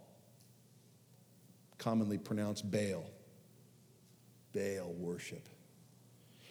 [1.78, 3.06] commonly pronounced Baal.
[4.52, 5.48] Baal worship.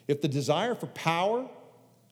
[0.07, 1.47] If the desire for power,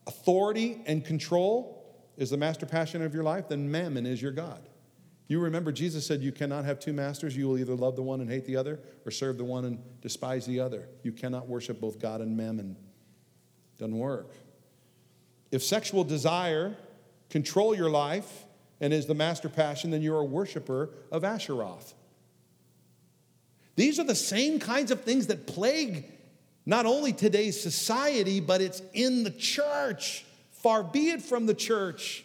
[0.06, 1.84] authority, and control
[2.16, 4.68] is the master passion of your life, then mammon is your God.
[5.26, 7.36] You remember Jesus said you cannot have two masters.
[7.36, 9.82] You will either love the one and hate the other, or serve the one and
[10.00, 10.86] despise the other.
[11.02, 12.76] You cannot worship both God and mammon.
[13.78, 14.32] Doesn't work.
[15.50, 16.76] If sexual desire
[17.30, 18.44] control your life
[18.80, 21.94] and is the master passion, then you're a worshiper of Asheroth.
[23.74, 26.04] These are the same kinds of things that plague
[26.64, 30.24] not only today's society, but it's in the church.
[30.50, 32.24] Far be it from the church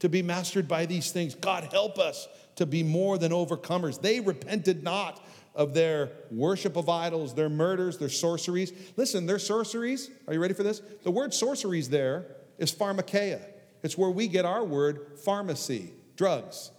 [0.00, 1.34] to be mastered by these things.
[1.34, 4.00] God help us to be more than overcomers.
[4.00, 8.72] They repented not of their worship of idols, their murders, their sorceries.
[8.96, 10.82] Listen, their sorceries, are you ready for this?
[11.02, 12.26] The word sorceries there
[12.58, 13.42] is pharmakeia.
[13.82, 16.70] It's where we get our word pharmacy, drugs.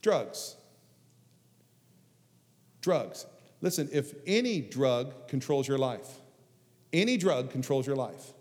[0.00, 0.56] Drugs
[2.82, 3.26] drugs.
[3.62, 6.08] Listen, if any drug controls your life,
[6.92, 8.34] any drug controls your life,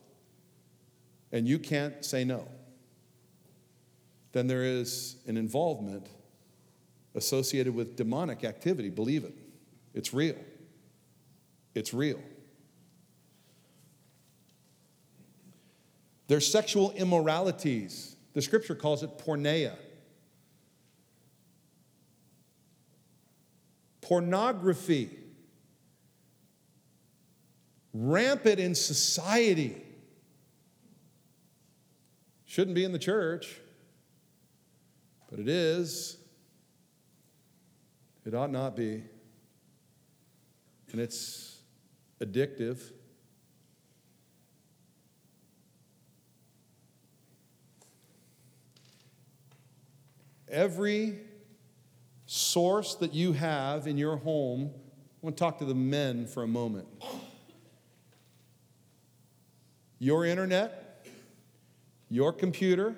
[1.32, 2.48] and you can't say no,
[4.34, 6.08] then there is an involvement
[7.16, 8.90] associated with demonic activity.
[8.90, 9.36] Believe it.
[9.94, 10.38] It's real.
[11.76, 12.20] It's real.
[16.32, 18.16] There's sexual immoralities.
[18.32, 19.76] The scripture calls it porneia.
[24.00, 25.10] pornography,
[27.94, 29.82] rampant in society.
[32.46, 33.60] Shouldn't be in the church,
[35.30, 36.18] but it is.
[38.26, 39.04] It ought not be.
[40.94, 41.60] And it's
[42.22, 42.80] addictive.
[50.52, 51.18] Every
[52.32, 54.72] source that you have in your home.
[54.74, 56.88] I want to talk to the men for a moment.
[60.00, 61.06] Your internet,
[62.10, 62.96] your computer,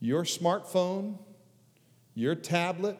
[0.00, 1.18] your smartphone,
[2.14, 2.96] your tablet,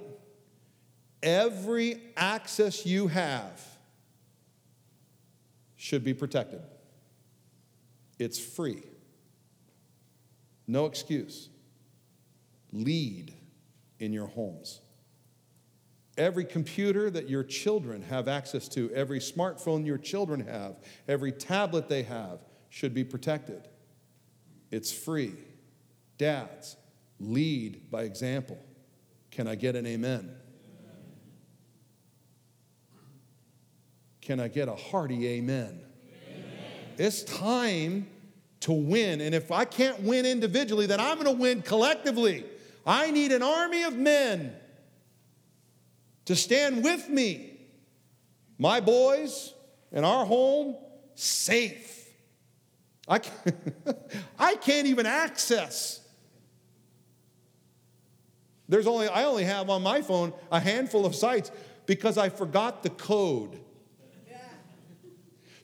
[1.23, 3.65] every access you have
[5.77, 6.63] should be protected.
[8.19, 8.83] It's free.
[10.67, 11.49] No excuse.
[12.73, 13.33] Lead
[13.99, 14.81] in your homes.
[16.19, 21.89] Every computer that your children have access to, every smartphone your children have, every tablet
[21.89, 22.41] they have
[22.71, 23.69] should be protected.
[24.71, 25.35] It's free.
[26.17, 26.77] Dads,
[27.21, 28.59] lead by example.
[29.31, 30.35] Can I get an amen?
[34.23, 35.81] Can I get a hearty amen?
[36.29, 36.45] amen?
[36.99, 38.09] It's time
[38.61, 39.21] to win.
[39.21, 42.45] And if I can't win individually, then I'm going to win collectively.
[42.87, 44.55] I need an army of men
[46.27, 47.59] to stand with me,
[48.59, 49.53] my boys,
[49.93, 50.77] and our home
[51.15, 52.11] safe.
[53.09, 53.57] I can't,
[54.39, 56.01] I can't even access.
[58.69, 61.51] There's only, I only have on my phone a handful of sites
[61.87, 63.61] because I forgot the code.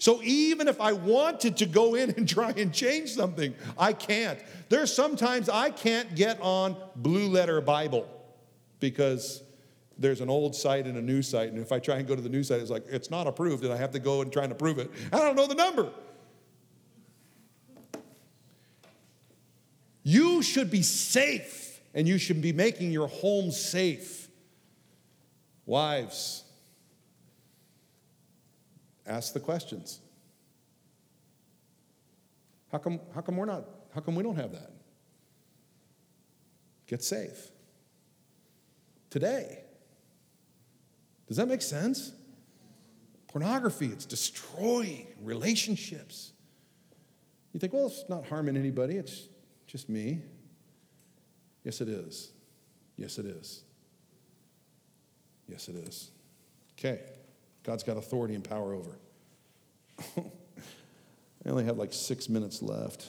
[0.03, 4.36] So even if I wanted to go in and try and change something, I can't.
[4.68, 8.09] There's sometimes I can't get on Blue Letter Bible
[8.80, 9.44] because
[9.96, 11.53] there's an old site and a new site.
[11.53, 13.62] And if I try and go to the new site, it's like, it's not approved,
[13.62, 14.90] and I have to go and try and approve it.
[15.12, 15.88] I don't know the number.
[20.03, 24.28] You should be safe, and you should be making your home safe.
[25.64, 26.41] Wives,
[29.07, 30.00] ask the questions.
[32.70, 34.72] How come, how come we're not, how come we don't have that?
[36.86, 37.50] Get safe.
[39.11, 39.61] Today.
[41.26, 42.12] Does that make sense?
[43.28, 46.32] Pornography, it's destroying relationships.
[47.53, 49.28] You think, well, it's not harming anybody, it's
[49.66, 50.22] just me.
[51.64, 52.32] Yes, it is.
[52.96, 53.62] Yes, it is.
[55.48, 56.11] Yes, it is.
[56.78, 57.00] Okay.
[57.64, 58.98] God's got authority and power over.
[61.44, 63.06] I only have like six minutes left.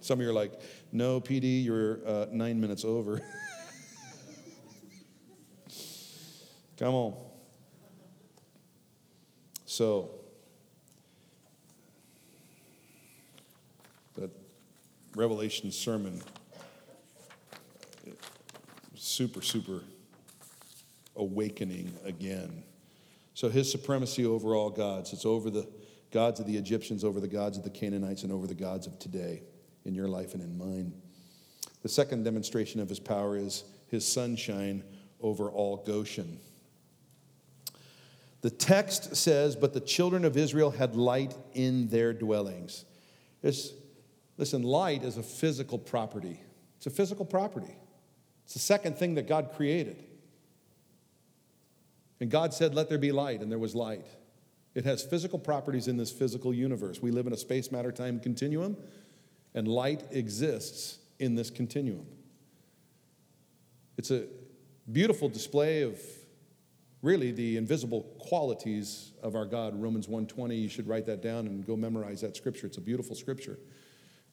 [0.00, 0.52] Some of you are like,
[0.92, 3.20] no, PD, you're uh, nine minutes over.
[6.78, 7.14] Come on.
[9.66, 10.10] So,
[14.16, 14.30] that
[15.14, 16.22] Revelation sermon,
[18.94, 19.82] super, super
[21.14, 22.64] awakening again.
[23.40, 25.66] So his supremacy over all gods, it's over the
[26.10, 28.98] gods of the Egyptians, over the gods of the Canaanites, and over the gods of
[28.98, 29.44] today
[29.86, 30.92] in your life and in mine.
[31.80, 34.84] The second demonstration of his power is his sunshine
[35.22, 36.38] over all Goshen.
[38.42, 42.84] The text says, But the children of Israel had light in their dwellings.
[43.42, 43.70] It's,
[44.36, 46.42] listen, light is a physical property.
[46.76, 47.74] It's a physical property.
[48.44, 49.96] It's the second thing that God created.
[52.20, 54.06] And God said, Let there be light, and there was light.
[54.74, 57.02] It has physical properties in this physical universe.
[57.02, 58.76] We live in a space matter time continuum,
[59.54, 62.06] and light exists in this continuum.
[63.96, 64.26] It's a
[64.90, 66.00] beautiful display of
[67.02, 69.80] really the invisible qualities of our God.
[69.80, 72.66] Romans 1:20, you should write that down and go memorize that scripture.
[72.66, 73.58] It's a beautiful scripture.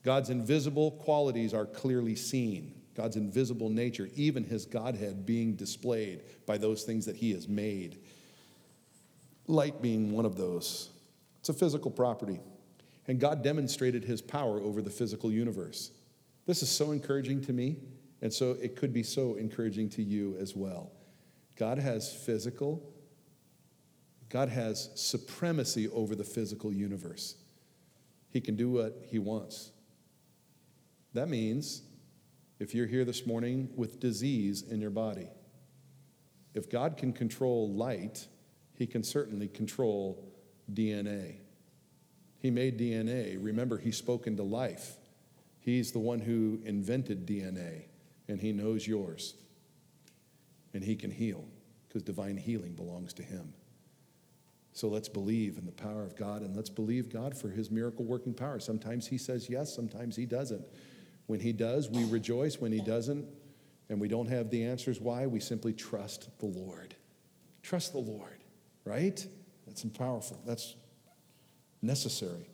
[0.03, 2.81] God's invisible qualities are clearly seen.
[2.97, 7.99] God's invisible nature, even his Godhead being displayed by those things that he has made.
[9.45, 10.89] Light being one of those.
[11.39, 12.39] It's a physical property.
[13.07, 15.91] And God demonstrated his power over the physical universe.
[16.47, 17.77] This is so encouraging to me,
[18.23, 20.91] and so it could be so encouraging to you as well.
[21.55, 22.81] God has physical,
[24.29, 27.35] God has supremacy over the physical universe.
[28.31, 29.71] He can do what he wants.
[31.13, 31.83] That means
[32.59, 35.29] if you're here this morning with disease in your body.
[36.53, 38.27] If God can control light,
[38.73, 40.23] He can certainly control
[40.73, 41.35] DNA.
[42.39, 43.37] He made DNA.
[43.39, 44.97] Remember, He spoke into life.
[45.59, 47.83] He's the one who invented DNA,
[48.27, 49.35] and He knows yours.
[50.73, 51.45] And He can heal,
[51.87, 53.53] because divine healing belongs to Him.
[54.73, 58.05] So let's believe in the power of God and let's believe God for His miracle
[58.05, 58.59] working power.
[58.59, 60.63] Sometimes He says yes, sometimes He doesn't.
[61.27, 62.59] When He does, we rejoice.
[62.59, 63.25] When He doesn't,
[63.89, 66.95] and we don't have the answers why, we simply trust the Lord.
[67.63, 68.43] Trust the Lord,
[68.83, 69.25] right?
[69.65, 70.41] That's powerful.
[70.45, 70.75] That's
[71.81, 72.49] necessary.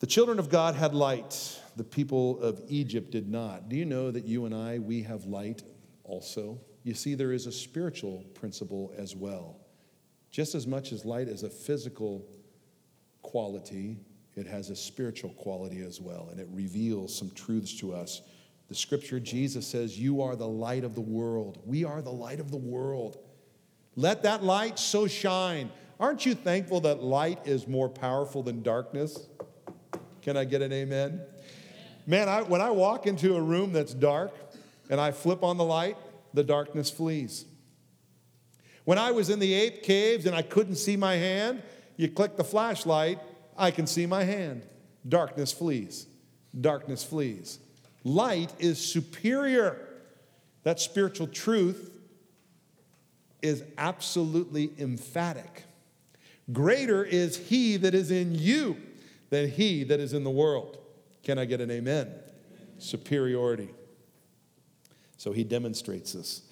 [0.00, 1.60] The children of God had light.
[1.76, 3.68] The people of Egypt did not.
[3.68, 5.62] Do you know that you and I, we have light
[6.04, 6.60] also?
[6.84, 9.56] You see, there is a spiritual principle as well.
[10.30, 12.24] Just as much as light is a physical
[13.22, 13.98] quality,
[14.38, 18.22] it has a spiritual quality as well, and it reveals some truths to us.
[18.68, 21.58] The scripture, Jesus says, You are the light of the world.
[21.64, 23.18] We are the light of the world.
[23.96, 25.70] Let that light so shine.
[25.98, 29.26] aren't you thankful that light is more powerful than darkness?
[30.22, 31.20] Can I get an amen?
[32.06, 34.32] Man, I, when I walk into a room that's dark
[34.88, 35.96] and I flip on the light,
[36.32, 37.44] the darkness flees.
[38.84, 41.62] When I was in the ape caves and I couldn't see my hand,
[41.96, 43.18] you click the flashlight,
[43.58, 44.62] I can see my hand.
[45.06, 46.06] Darkness flees.
[46.58, 47.58] Darkness flees.
[48.04, 49.86] Light is superior.
[50.62, 51.90] That spiritual truth
[53.42, 55.64] is absolutely emphatic.
[56.52, 58.76] Greater is he that is in you
[59.30, 60.78] than he that is in the world.
[61.22, 62.06] Can I get an amen?
[62.06, 62.18] amen?
[62.78, 63.68] Superiority.
[65.16, 66.42] So he demonstrates this.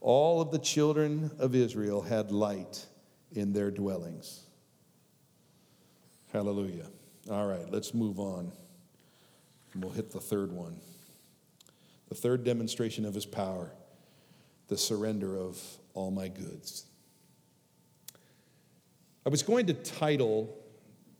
[0.00, 2.86] All of the children of Israel had light
[3.32, 4.47] in their dwellings.
[6.32, 6.86] Hallelujah.
[7.30, 8.52] All right, let's move on.
[9.72, 10.80] And we'll hit the third one.
[12.08, 13.72] The third demonstration of his power
[14.68, 15.58] the surrender of
[15.94, 16.84] all my goods.
[19.26, 20.54] I was going to title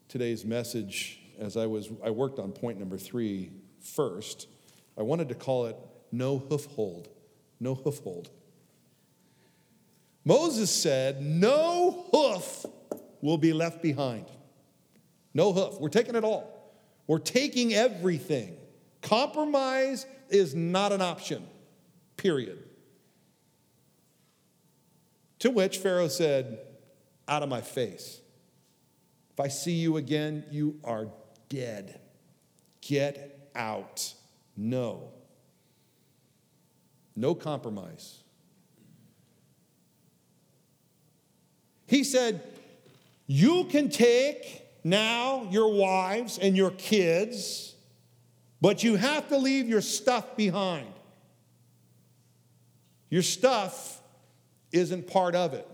[0.09, 3.51] today's message as I was I worked on point number three
[3.81, 4.49] first.
[4.97, 5.77] I wanted to call it
[6.13, 7.09] no hoof hold.
[7.61, 8.31] No hoof hold.
[10.25, 12.67] Moses said, No hoof
[13.21, 14.27] will be left behind.
[15.35, 15.81] No hoof.
[15.81, 16.55] We're taking it all.
[17.07, 18.57] We're taking everything.
[19.03, 21.47] Compromise is not an option,
[22.17, 22.63] period.
[25.41, 26.59] To which Pharaoh said,
[27.27, 28.21] Out of my face.
[29.31, 31.09] If I see you again, you are
[31.49, 32.01] dead.
[32.81, 34.15] Get out.
[34.57, 35.11] No.
[37.15, 38.23] No compromise.
[41.87, 42.43] He said,
[43.27, 47.75] You can take now your wives and your kids,
[48.61, 50.93] but you have to leave your stuff behind.
[53.11, 54.03] Your stuff
[54.73, 55.67] isn't part of it.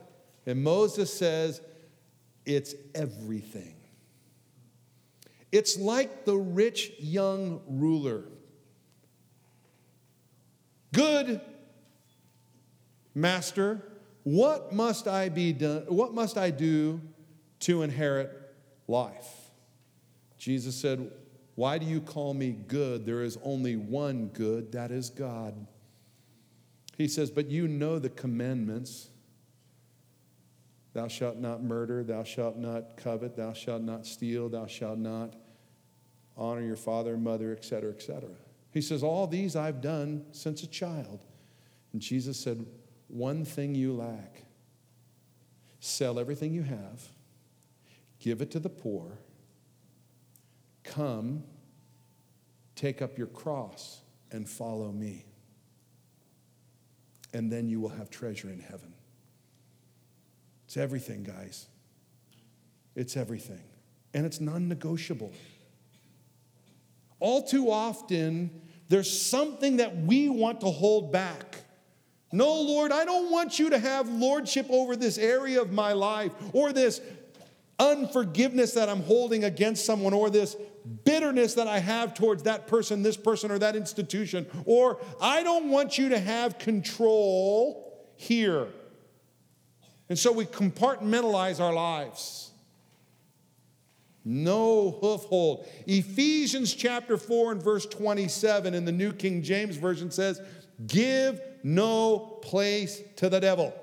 [0.46, 1.60] And Moses says,
[2.44, 3.74] it's everything.
[5.50, 8.24] It's like the rich young ruler.
[10.92, 11.40] Good
[13.14, 13.82] master,
[14.24, 15.84] what must I be done?
[15.88, 17.00] What must I do
[17.60, 18.43] to inherit
[18.86, 19.50] life.
[20.38, 21.10] Jesus said,
[21.54, 23.06] Why do you call me good?
[23.06, 25.66] There is only one good, that is God.
[26.96, 29.08] He says, But you know the commandments.
[30.92, 35.34] Thou shalt not murder, thou shalt not covet, thou shalt not steal, thou shalt not
[36.36, 38.28] honor your father and mother, etc., etc.
[38.70, 41.24] He says, All these I've done since a child.
[41.92, 42.64] And Jesus said,
[43.08, 44.42] One thing you lack
[45.80, 47.08] sell everything you have
[48.24, 49.18] Give it to the poor.
[50.82, 51.44] Come,
[52.74, 54.00] take up your cross,
[54.30, 55.26] and follow me.
[57.34, 58.94] And then you will have treasure in heaven.
[60.64, 61.66] It's everything, guys.
[62.96, 63.60] It's everything.
[64.14, 65.34] And it's non negotiable.
[67.20, 71.56] All too often, there's something that we want to hold back.
[72.32, 76.32] No, Lord, I don't want you to have lordship over this area of my life
[76.54, 77.02] or this
[77.78, 80.56] unforgiveness that I'm holding against someone or this
[81.04, 85.70] bitterness that I have towards that person, this person, or that institution, or I don't
[85.70, 88.68] want you to have control here.
[90.08, 92.50] And so we compartmentalize our lives.
[94.24, 95.66] No hoof hold.
[95.86, 100.40] Ephesians chapter 4 and verse 27 in the New King James Version says,
[100.86, 103.74] Give no place to the devil.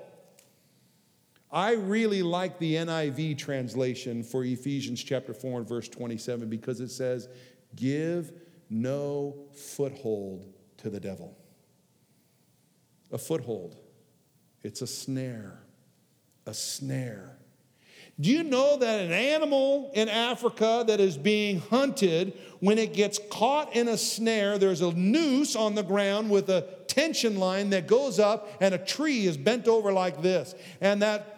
[1.52, 6.90] I really like the NIV translation for Ephesians chapter 4 and verse 27 because it
[6.90, 7.28] says,
[7.76, 8.32] Give
[8.70, 10.46] no foothold
[10.78, 11.36] to the devil.
[13.10, 13.76] A foothold,
[14.62, 15.62] it's a snare,
[16.46, 17.36] a snare.
[18.18, 23.18] Do you know that an animal in Africa that is being hunted, when it gets
[23.30, 27.86] caught in a snare, there's a noose on the ground with a tension line that
[27.86, 30.54] goes up, and a tree is bent over like this.
[30.80, 31.31] And that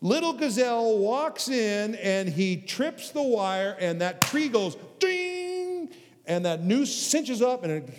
[0.00, 5.90] Little gazelle walks in and he trips the wire, and that tree goes ding,
[6.24, 7.90] and that noose cinches up and it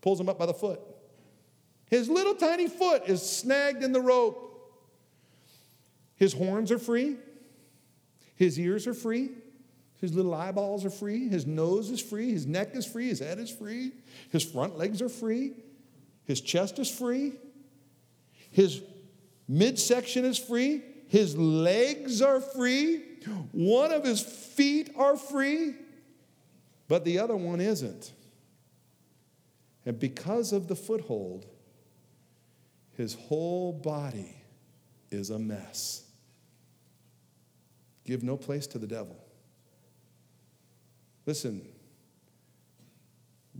[0.00, 0.80] pulls him up by the foot.
[1.86, 4.46] His little tiny foot is snagged in the rope.
[6.16, 7.16] His horns are free,
[8.36, 9.30] his ears are free,
[10.00, 13.38] his little eyeballs are free, his nose is free, his neck is free, his head
[13.38, 13.92] is free,
[14.30, 15.52] his front legs are free,
[16.24, 17.34] his chest is free,
[18.50, 18.82] his
[19.48, 23.02] midsection is free, his legs are free,
[23.50, 25.74] one of his feet are free,
[26.86, 28.12] but the other one isn't.
[29.84, 31.46] And because of the foothold,
[32.96, 34.36] his whole body
[35.10, 36.04] is a mess.
[38.04, 39.16] Give no place to the devil.
[41.26, 41.66] Listen,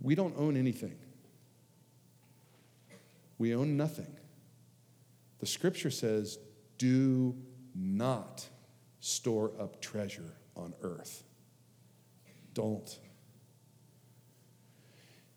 [0.00, 0.96] we don't own anything,
[3.38, 4.16] we own nothing.
[5.40, 6.38] The scripture says,
[6.80, 7.36] do
[7.74, 8.48] not
[9.00, 11.24] store up treasure on earth.
[12.54, 12.98] Don't.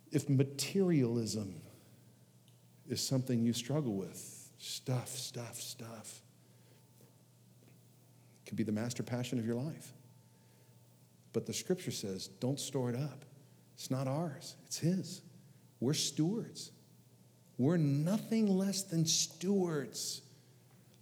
[0.10, 1.62] If materialism
[2.88, 6.22] is something you struggle with, stuff, stuff, stuff,
[8.40, 9.92] it could be the master passion of your life.
[11.34, 13.26] But the scripture says, don't store it up.
[13.76, 15.22] It's not ours, it's His.
[15.82, 16.72] We're stewards.
[17.58, 20.22] We're nothing less than stewards.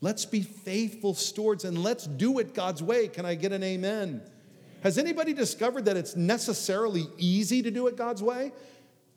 [0.01, 3.07] Let's be faithful stewards and let's do it God's way.
[3.07, 4.21] Can I get an amen?
[4.81, 8.51] Has anybody discovered that it's necessarily easy to do it God's way?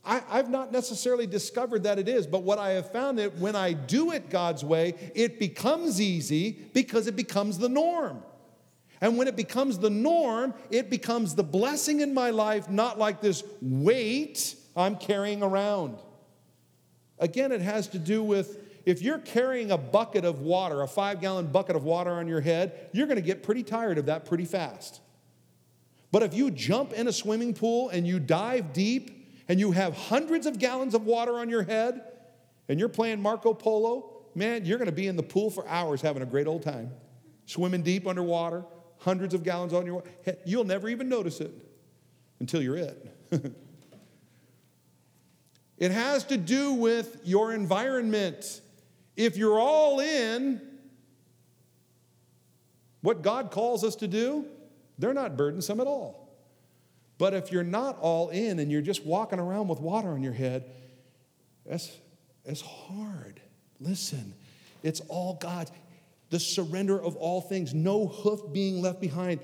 [0.04, 3.56] I, have not necessarily discovered that it is, but what I have found that when
[3.56, 8.22] I do it God's way, it becomes easy because it becomes the norm.
[9.00, 13.22] And when it becomes the norm, it becomes the blessing in my life, not like
[13.22, 15.98] this weight I'm carrying around.
[17.18, 21.20] Again, it has to do with if you're carrying a bucket of water, a five
[21.20, 24.24] gallon bucket of water on your head, you're going to get pretty tired of that
[24.24, 25.00] pretty fast.
[26.12, 29.96] But if you jump in a swimming pool and you dive deep and you have
[29.96, 32.02] hundreds of gallons of water on your head
[32.68, 36.00] and you're playing Marco Polo, man, you're going to be in the pool for hours
[36.00, 36.92] having a great old time.
[37.46, 38.64] Swimming deep underwater,
[38.98, 40.38] hundreds of gallons on your head.
[40.44, 41.52] You'll never even notice it
[42.40, 43.16] until you're it.
[45.78, 48.60] it has to do with your environment.
[49.16, 50.60] If you're all in
[53.00, 54.46] what God calls us to do,
[54.98, 56.24] they're not burdensome at all.
[57.18, 60.32] But if you're not all in and you're just walking around with water on your
[60.32, 60.64] head,
[61.64, 61.92] that's,
[62.44, 63.40] that's hard.
[63.80, 64.34] Listen,
[64.82, 65.70] it's all God.
[66.30, 69.40] The surrender of all things, no hoof being left behind.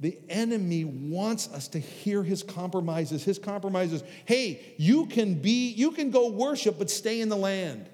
[0.00, 3.22] The enemy wants us to hear his compromises.
[3.22, 7.88] His compromises, hey, you can be, you can go worship, but stay in the land.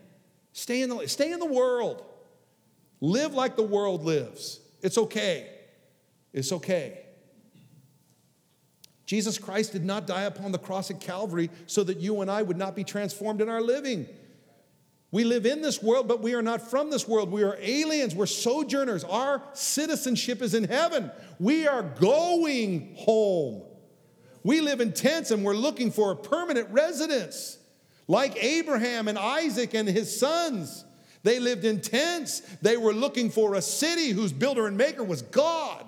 [0.59, 2.05] Stay in the, stay in the world.
[3.01, 4.59] Live like the world lives.
[4.83, 5.49] It's okay.
[6.33, 6.99] It's okay.
[9.07, 12.43] Jesus Christ did not die upon the cross at Calvary so that you and I
[12.43, 14.09] would not be transformed in our living.
[15.13, 17.31] We live in this world, but we are not from this world.
[17.31, 18.17] We are aliens.
[18.17, 19.05] We're sojourners.
[19.05, 21.13] Our citizenship is in heaven.
[21.39, 23.63] We are going home.
[24.43, 27.58] We live in tents and we're looking for a permanent residence.
[28.09, 30.85] Like Abraham and Isaac and his sons,
[31.23, 32.41] they lived in tents.
[32.63, 35.87] They were looking for a city whose builder and maker was God.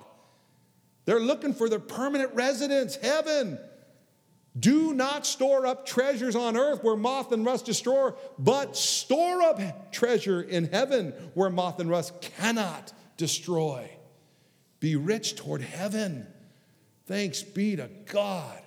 [1.07, 3.59] They're looking for their permanent residence, heaven.
[4.59, 9.93] Do not store up treasures on earth where moth and rust destroy, but store up
[9.93, 13.89] treasure in heaven where moth and rust cannot destroy.
[14.81, 16.27] Be rich toward heaven.
[17.07, 18.61] Thanks be to God.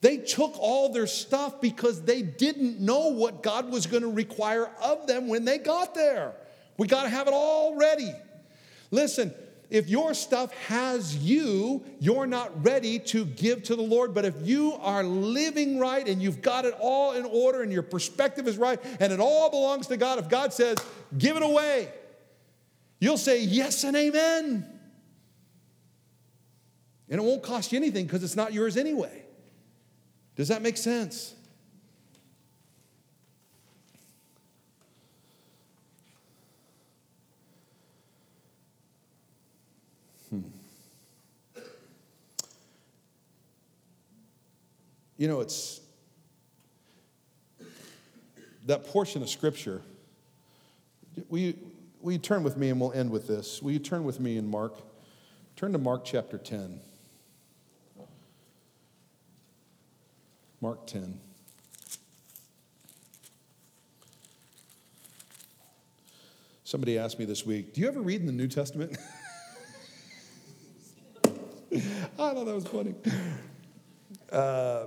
[0.00, 4.70] They took all their stuff because they didn't know what God was going to require
[4.80, 6.34] of them when they got there.
[6.76, 8.12] We got to have it all ready.
[8.92, 9.34] Listen,
[9.70, 14.14] if your stuff has you, you're not ready to give to the Lord.
[14.14, 17.82] But if you are living right and you've got it all in order and your
[17.82, 20.78] perspective is right and it all belongs to God, if God says,
[21.18, 21.92] give it away,
[23.00, 24.64] you'll say yes and amen.
[27.10, 29.24] And it won't cost you anything because it's not yours anyway.
[30.38, 31.34] Does that make sense?
[40.30, 40.42] Hmm.
[45.16, 45.80] You know, it's
[48.66, 49.82] that portion of Scripture.
[51.28, 51.54] Will you,
[52.00, 53.60] will you turn with me and we'll end with this?
[53.60, 54.74] Will you turn with me in Mark?
[55.56, 56.78] Turn to Mark chapter 10.
[60.60, 61.20] Mark 10.
[66.64, 68.98] Somebody asked me this week, Do you ever read in the New Testament?
[71.24, 71.78] I
[72.16, 72.94] thought that was funny.
[74.30, 74.86] Uh,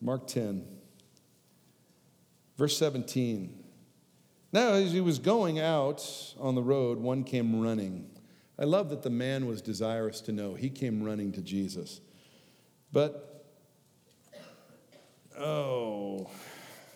[0.00, 0.64] Mark 10,
[2.56, 3.64] verse 17.
[4.52, 8.08] Now, as he was going out on the road, one came running.
[8.58, 10.54] I love that the man was desirous to know.
[10.54, 12.00] He came running to Jesus.
[12.92, 13.27] But
[15.38, 16.30] Oh,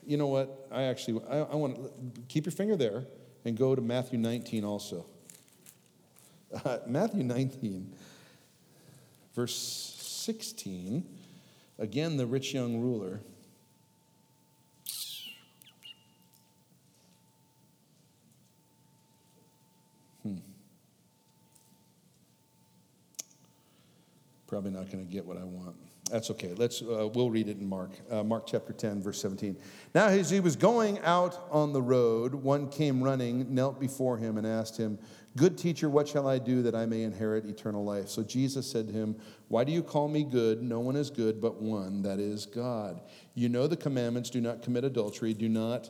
[0.07, 0.67] you know what?
[0.71, 3.05] I actually, I, I want to keep your finger there
[3.45, 5.07] and go to Matthew 19 also.
[6.65, 7.93] Uh, Matthew 19,
[9.35, 11.05] verse 16.
[11.79, 13.21] Again, the rich young ruler.
[20.23, 20.37] Hmm.
[24.47, 25.77] Probably not going to get what I want.
[26.11, 26.53] That's okay.
[26.55, 27.93] Let's uh, we'll read it in Mark.
[28.11, 29.57] Uh, Mark chapter 10 verse 17.
[29.95, 34.37] Now as he was going out on the road, one came running, knelt before him
[34.37, 34.99] and asked him,
[35.37, 38.89] "Good teacher, what shall I do that I may inherit eternal life?" So Jesus said
[38.89, 39.17] to him,
[39.49, 40.63] "Why do you call me good?
[40.63, 43.01] No one is good but one, that is God.
[43.35, 45.89] You know the commandments, do not commit adultery, do not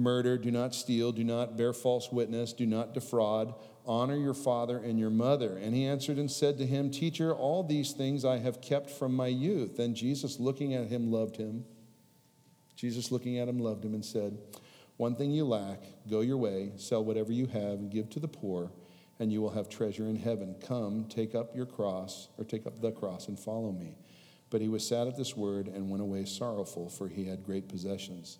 [0.00, 3.54] murder, do not steal, do not bear false witness, do not defraud,
[3.86, 5.56] honor your father and your mother.
[5.56, 9.14] And he answered and said to him, Teacher, all these things I have kept from
[9.14, 9.78] my youth.
[9.78, 11.64] And Jesus, looking at him, loved him.
[12.76, 14.38] Jesus, looking at him, loved him and said,
[14.96, 18.28] One thing you lack, go your way, sell whatever you have, and give to the
[18.28, 18.72] poor,
[19.18, 20.56] and you will have treasure in heaven.
[20.66, 23.96] Come, take up your cross, or take up the cross, and follow me.
[24.48, 27.68] But he was sad at this word and went away sorrowful, for he had great
[27.68, 28.38] possessions.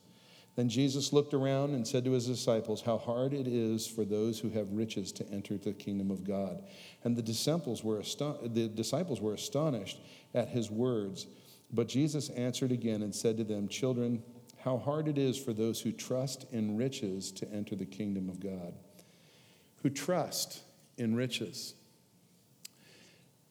[0.57, 4.41] Then Jesus looked around and said to his disciples, How hard it is for those
[4.41, 6.63] who have riches to enter the kingdom of God.
[7.05, 10.01] And the disciples were, aston- the disciples were astonished
[10.35, 11.27] at his words.
[11.73, 14.23] But Jesus answered again and said to them, Children,
[14.59, 18.41] how hard it is for those who trust in riches to enter the kingdom of
[18.41, 18.75] God.
[19.83, 20.63] Who trust
[20.99, 21.75] in riches.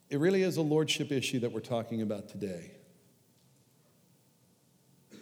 [0.10, 2.72] It really is a lordship issue that we're talking about today.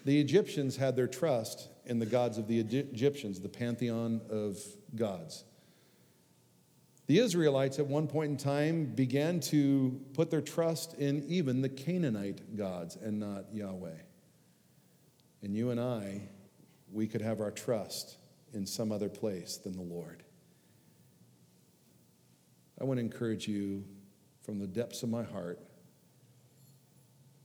[0.08, 4.58] The Egyptians had their trust in the gods of the Egyptians, the pantheon of
[4.96, 5.44] gods.
[7.08, 11.68] The Israelites at one point in time began to put their trust in even the
[11.68, 13.98] Canaanite gods and not Yahweh.
[15.42, 16.22] And you and I,
[16.90, 18.16] we could have our trust
[18.54, 20.24] in some other place than the Lord.
[22.80, 23.84] I want to encourage you
[24.42, 25.60] from the depths of my heart,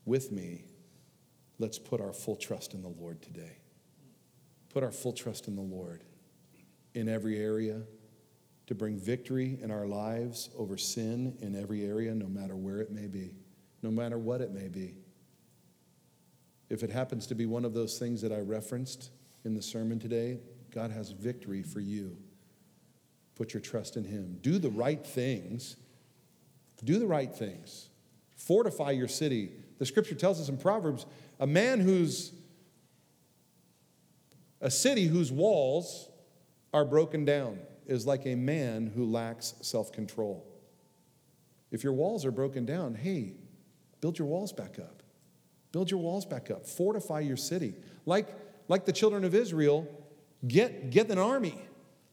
[0.05, 0.63] with me,
[1.63, 3.57] let's put our full trust in the Lord today
[4.73, 6.03] put our full trust in the Lord
[6.95, 7.83] in every area
[8.67, 12.91] to bring victory in our lives over sin in every area, no matter where it
[12.91, 13.35] may be,
[13.83, 14.97] no matter what it may be.
[16.71, 19.11] If it happens to be one of those things that I referenced
[19.45, 20.39] in the sermon today,
[20.71, 22.17] God has victory for you.
[23.35, 24.39] Put your trust in Him.
[24.41, 25.77] Do the right things.
[26.83, 27.91] Do the right things.
[28.37, 29.53] Fortify your city.
[29.79, 31.05] The scripture tells us in Proverbs
[31.43, 32.33] a man who's
[34.61, 36.09] a city whose walls
[36.73, 40.47] are broken down is like a man who lacks self control.
[41.73, 43.33] If your walls are broken down, hey,
[44.01, 45.03] build your walls back up.
[45.73, 46.65] Build your walls back up.
[46.65, 47.75] Fortify your city.
[48.07, 48.29] Like,
[48.69, 49.89] like the children of Israel,
[50.47, 51.61] get, get an army.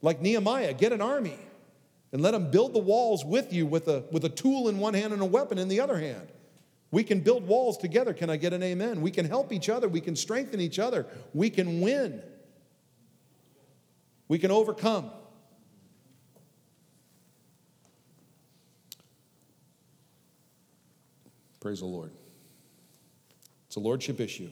[0.02, 1.38] Like Nehemiah, get an army
[2.10, 4.94] and let them build the walls with you with a, with a tool in one
[4.94, 6.32] hand and a weapon in the other hand.
[6.90, 8.12] We can build walls together.
[8.12, 9.00] Can I get an amen?
[9.00, 9.88] We can help each other.
[9.88, 11.06] We can strengthen each other.
[11.32, 12.22] We can win.
[14.26, 15.10] We can overcome.
[21.60, 22.10] Praise the Lord.
[23.66, 24.50] It's a lordship issue.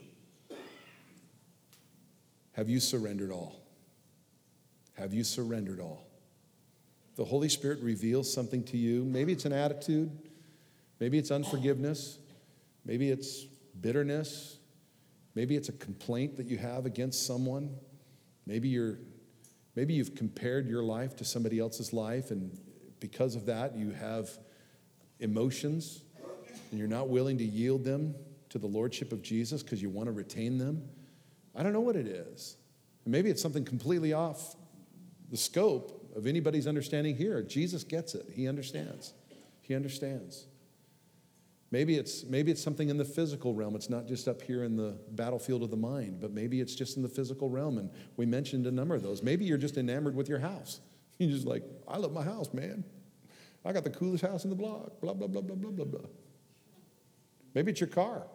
[2.53, 3.55] Have you surrendered all?
[4.93, 6.05] Have you surrendered all?
[7.15, 9.03] The Holy Spirit reveals something to you.
[9.03, 10.11] Maybe it's an attitude,
[10.99, 12.17] maybe it's unforgiveness,
[12.89, 13.45] maybe it's
[13.79, 14.57] bitterness,
[15.35, 17.75] maybe it's a complaint that you have against someone.
[18.45, 18.97] Maybe you're
[19.79, 22.51] Maybe you've compared your life to somebody else's life, and
[22.99, 24.29] because of that, you have
[25.21, 26.01] emotions
[26.71, 28.13] and you're not willing to yield them
[28.49, 30.83] to the Lordship of Jesus because you want to retain them.
[31.55, 32.57] I don't know what it is.
[33.05, 34.57] Maybe it's something completely off
[35.31, 37.41] the scope of anybody's understanding here.
[37.41, 39.13] Jesus gets it, He understands.
[39.61, 40.45] He understands.
[41.71, 43.75] Maybe it's, maybe it's something in the physical realm.
[43.75, 46.97] It's not just up here in the battlefield of the mind, but maybe it's just
[46.97, 47.77] in the physical realm.
[47.77, 49.21] And we mentioned a number of those.
[49.21, 50.81] Maybe you're just enamored with your house.
[51.19, 52.85] You're just like, I love my house, man.
[53.65, 56.09] I got the coolest house in the block, blah, blah, blah, blah, blah, blah, blah.
[57.53, 58.25] Maybe it's your car.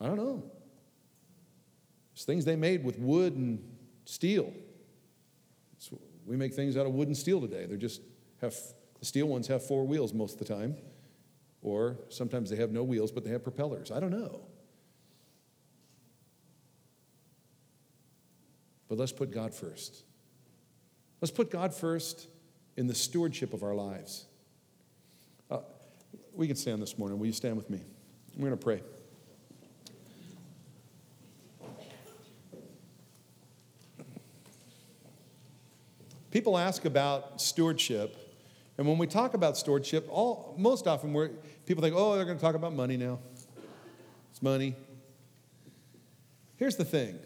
[0.00, 0.50] I don't know.
[2.14, 3.62] It's things they made with wood and
[4.06, 4.50] steel.
[6.24, 7.66] We make things out of wood and steel today.
[7.66, 8.00] They're just
[8.40, 8.56] have,
[8.98, 10.76] the steel ones have four wheels most of the time.
[11.62, 13.90] Or sometimes they have no wheels, but they have propellers.
[13.90, 14.40] I don't know.
[18.88, 20.02] But let's put God first.
[21.20, 22.26] Let's put God first
[22.76, 24.26] in the stewardship of our lives.
[25.50, 25.60] Uh,
[26.34, 27.18] we can stand this morning.
[27.18, 27.80] Will you stand with me?
[28.36, 28.82] We're going to pray.
[36.32, 38.16] People ask about stewardship,
[38.78, 41.30] and when we talk about stewardship, all, most often we're,
[41.66, 43.18] People think, oh, they're going to talk about money now.
[44.30, 44.74] It's money.
[46.56, 47.18] Here's the thing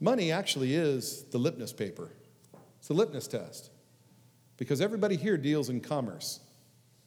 [0.00, 2.10] money actually is the litmus paper,
[2.78, 3.70] it's the litmus test.
[4.56, 6.40] Because everybody here deals in commerce.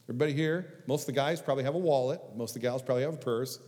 [0.06, 3.04] Everybody here, most of the guys probably have a wallet, most of the gals probably
[3.04, 3.60] have a purse,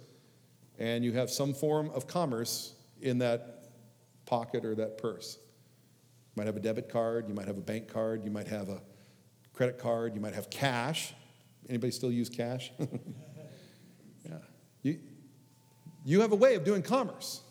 [0.79, 3.69] and you have some form of commerce in that
[4.25, 5.37] pocket or that purse.
[5.37, 8.69] You might have a debit card, you might have a bank card, you might have
[8.69, 8.81] a
[9.55, 11.13] credit card, you might have cash.
[11.69, 12.71] Anybody still use cash?
[12.79, 14.37] yeah.
[14.83, 14.99] You,
[16.03, 17.41] you have a way of doing commerce.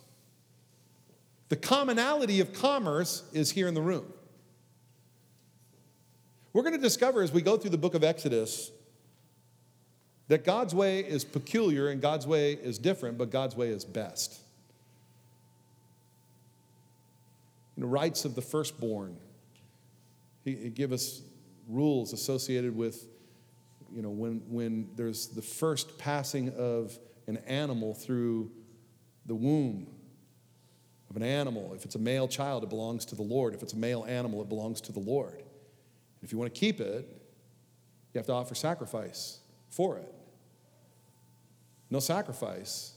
[1.49, 4.13] The commonality of commerce is here in the room.
[6.53, 8.71] We're going to discover as we go through the book of Exodus
[10.29, 14.41] that God's way is peculiar and God's way is different, but God's way is best.
[17.77, 19.17] The rights of the firstborn.
[20.45, 21.23] He, he give us
[21.69, 23.07] rules associated with,
[23.93, 28.51] you know, when, when there's the first passing of an animal through
[29.27, 29.87] the womb
[31.11, 31.73] of an animal.
[31.75, 33.55] If it's a male child, it belongs to the Lord.
[33.55, 35.35] If it's a male animal, it belongs to the Lord.
[35.35, 37.09] And If you want to keep it,
[38.12, 39.41] you have to offer sacrifice
[39.71, 40.12] for it.
[41.91, 42.95] No sacrifice,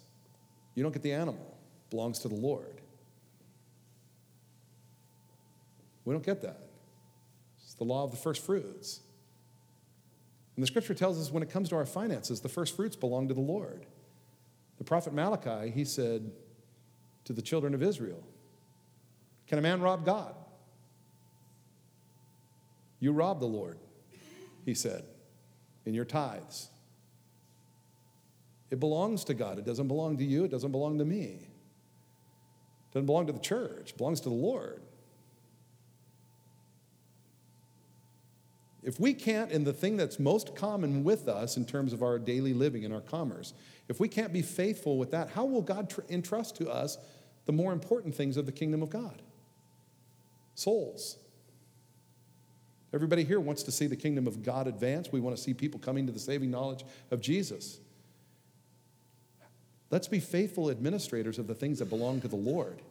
[0.76, 1.58] you don't get the animal.
[1.86, 2.82] It belongs to the Lord.
[6.06, 6.67] We don't get that.
[7.78, 9.02] The law of the first fruits.
[10.56, 13.28] And the scripture tells us when it comes to our finances, the first fruits belong
[13.28, 13.86] to the Lord.
[14.80, 16.32] The prophet Malachi, he said
[17.26, 18.24] to the children of Israel,
[19.48, 20.34] Can a man rob God?
[23.00, 23.78] You rob the Lord,
[24.66, 25.04] he said,
[25.86, 26.70] in your tithes.
[28.72, 29.60] It belongs to God.
[29.60, 30.44] It doesn't belong to you.
[30.44, 31.40] It doesn't belong to me.
[32.90, 33.92] It doesn't belong to the church.
[33.92, 34.82] It belongs to the Lord.
[38.88, 42.18] If we can't, in the thing that's most common with us in terms of our
[42.18, 43.54] daily living and our commerce,
[43.90, 46.98] if we can't be faithful with that, how will God tr- entrust to us
[47.48, 49.22] the more important things of the kingdom of God?
[50.56, 51.18] Souls.
[52.94, 55.12] Everybody here wants to see the kingdom of God advance.
[55.12, 57.82] We want to see people coming to the saving knowledge of Jesus.
[59.92, 62.82] Let's be faithful administrators of the things that belong to the Lord.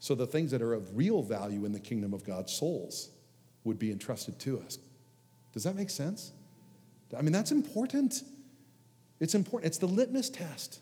[0.00, 3.10] So the things that are of real value in the kingdom of God, souls,
[3.62, 4.80] would be entrusted to us.
[5.52, 6.32] Does that make sense?
[7.16, 8.22] I mean, that's important.
[9.20, 9.66] It's important.
[9.66, 10.80] It's the litmus test.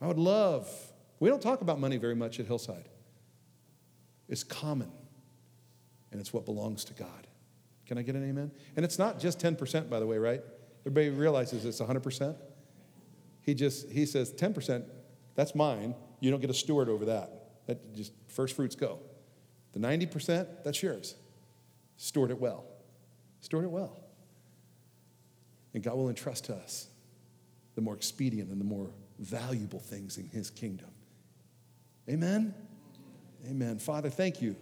[0.00, 0.68] I would love,
[1.18, 2.88] we don't talk about money very much at Hillside.
[4.28, 4.90] It's common,
[6.10, 7.26] and it's what belongs to God.
[7.84, 8.50] Can I get an amen?
[8.76, 10.40] And it's not just 10%, by the way, right?
[10.82, 12.36] Everybody realizes it's 100%.
[13.42, 14.84] He just, he says, 10%,
[15.34, 15.94] that's mine.
[16.20, 17.66] You don't get a steward over that.
[17.66, 19.00] That just, first fruits go.
[19.72, 21.16] The 90%, that's yours.
[21.96, 22.64] Steward it well.
[23.40, 23.96] Steward it well.
[25.74, 26.88] And God will entrust to us
[27.74, 30.88] the more expedient and the more valuable things in His kingdom.
[32.08, 32.54] Amen?
[33.48, 33.78] Amen.
[33.78, 34.56] Father, thank you.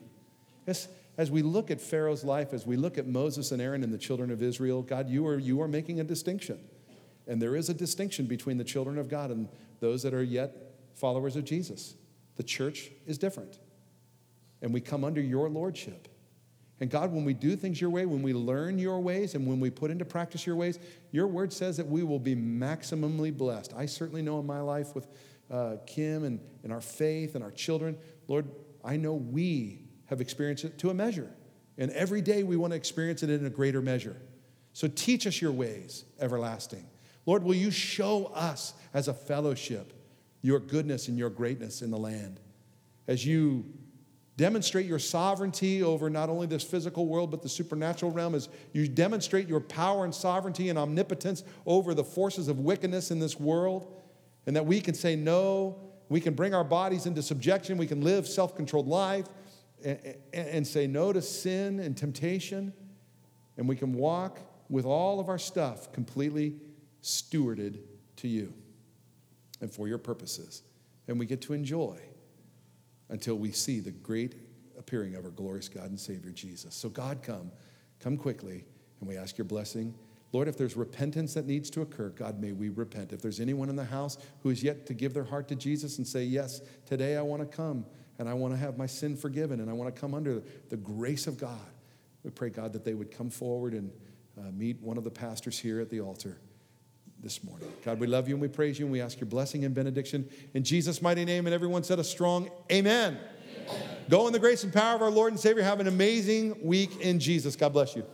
[0.66, 3.92] As, as we look at Pharaoh's life, as we look at Moses and Aaron and
[3.92, 6.58] the children of Israel, God, you are, you are making a distinction.
[7.26, 9.48] And there is a distinction between the children of God and
[9.80, 11.94] those that are yet followers of Jesus.
[12.36, 13.58] The church is different.
[14.62, 16.08] And we come under your lordship.
[16.80, 19.58] And God, when we do things your way, when we learn your ways, and when
[19.58, 20.78] we put into practice your ways,
[21.10, 23.74] your word says that we will be maximally blessed.
[23.76, 25.08] I certainly know in my life with
[25.50, 27.98] uh, Kim and, and our faith and our children,
[28.28, 28.46] Lord,
[28.84, 31.30] I know we have experienced it to a measure.
[31.78, 34.16] And every day we want to experience it in a greater measure.
[34.72, 36.86] So teach us your ways, everlasting.
[37.26, 39.92] Lord, will you show us as a fellowship
[40.42, 42.40] your goodness and your greatness in the land?
[43.06, 43.64] As you
[44.38, 48.86] demonstrate your sovereignty over not only this physical world, but the supernatural realm, as you
[48.86, 54.00] demonstrate your power and sovereignty and omnipotence over the forces of wickedness in this world,
[54.46, 55.76] and that we can say no,
[56.08, 59.26] we can bring our bodies into subjection, we can live self controlled life
[59.84, 59.98] and,
[60.32, 62.72] and, say no to sin and temptation,
[63.56, 64.38] and we can walk
[64.70, 66.54] with all of our stuff completely
[67.02, 67.80] stewarded
[68.16, 68.54] to you
[69.60, 70.62] and for your purposes.
[71.08, 71.98] And we get to enjoy
[73.08, 74.34] until we see the great
[74.78, 76.74] appearing of our glorious God and Savior Jesus.
[76.74, 77.50] So, God, come,
[78.00, 78.64] come quickly,
[79.00, 79.94] and we ask your blessing.
[80.32, 83.12] Lord, if there's repentance that needs to occur, God, may we repent.
[83.12, 85.98] If there's anyone in the house who is yet to give their heart to Jesus
[85.98, 87.86] and say, Yes, today I want to come
[88.18, 90.76] and I want to have my sin forgiven and I want to come under the
[90.76, 91.58] grace of God,
[92.24, 93.90] we pray, God, that they would come forward and
[94.38, 96.38] uh, meet one of the pastors here at the altar
[97.22, 97.70] this morning.
[97.84, 100.28] God, we love you and we praise you and we ask your blessing and benediction
[100.54, 101.46] in Jesus' mighty name.
[101.46, 103.18] And everyone said a strong amen.
[103.66, 103.88] amen.
[104.08, 105.62] Go in the grace and power of our Lord and Savior.
[105.62, 107.56] Have an amazing week in Jesus.
[107.56, 108.04] God bless you.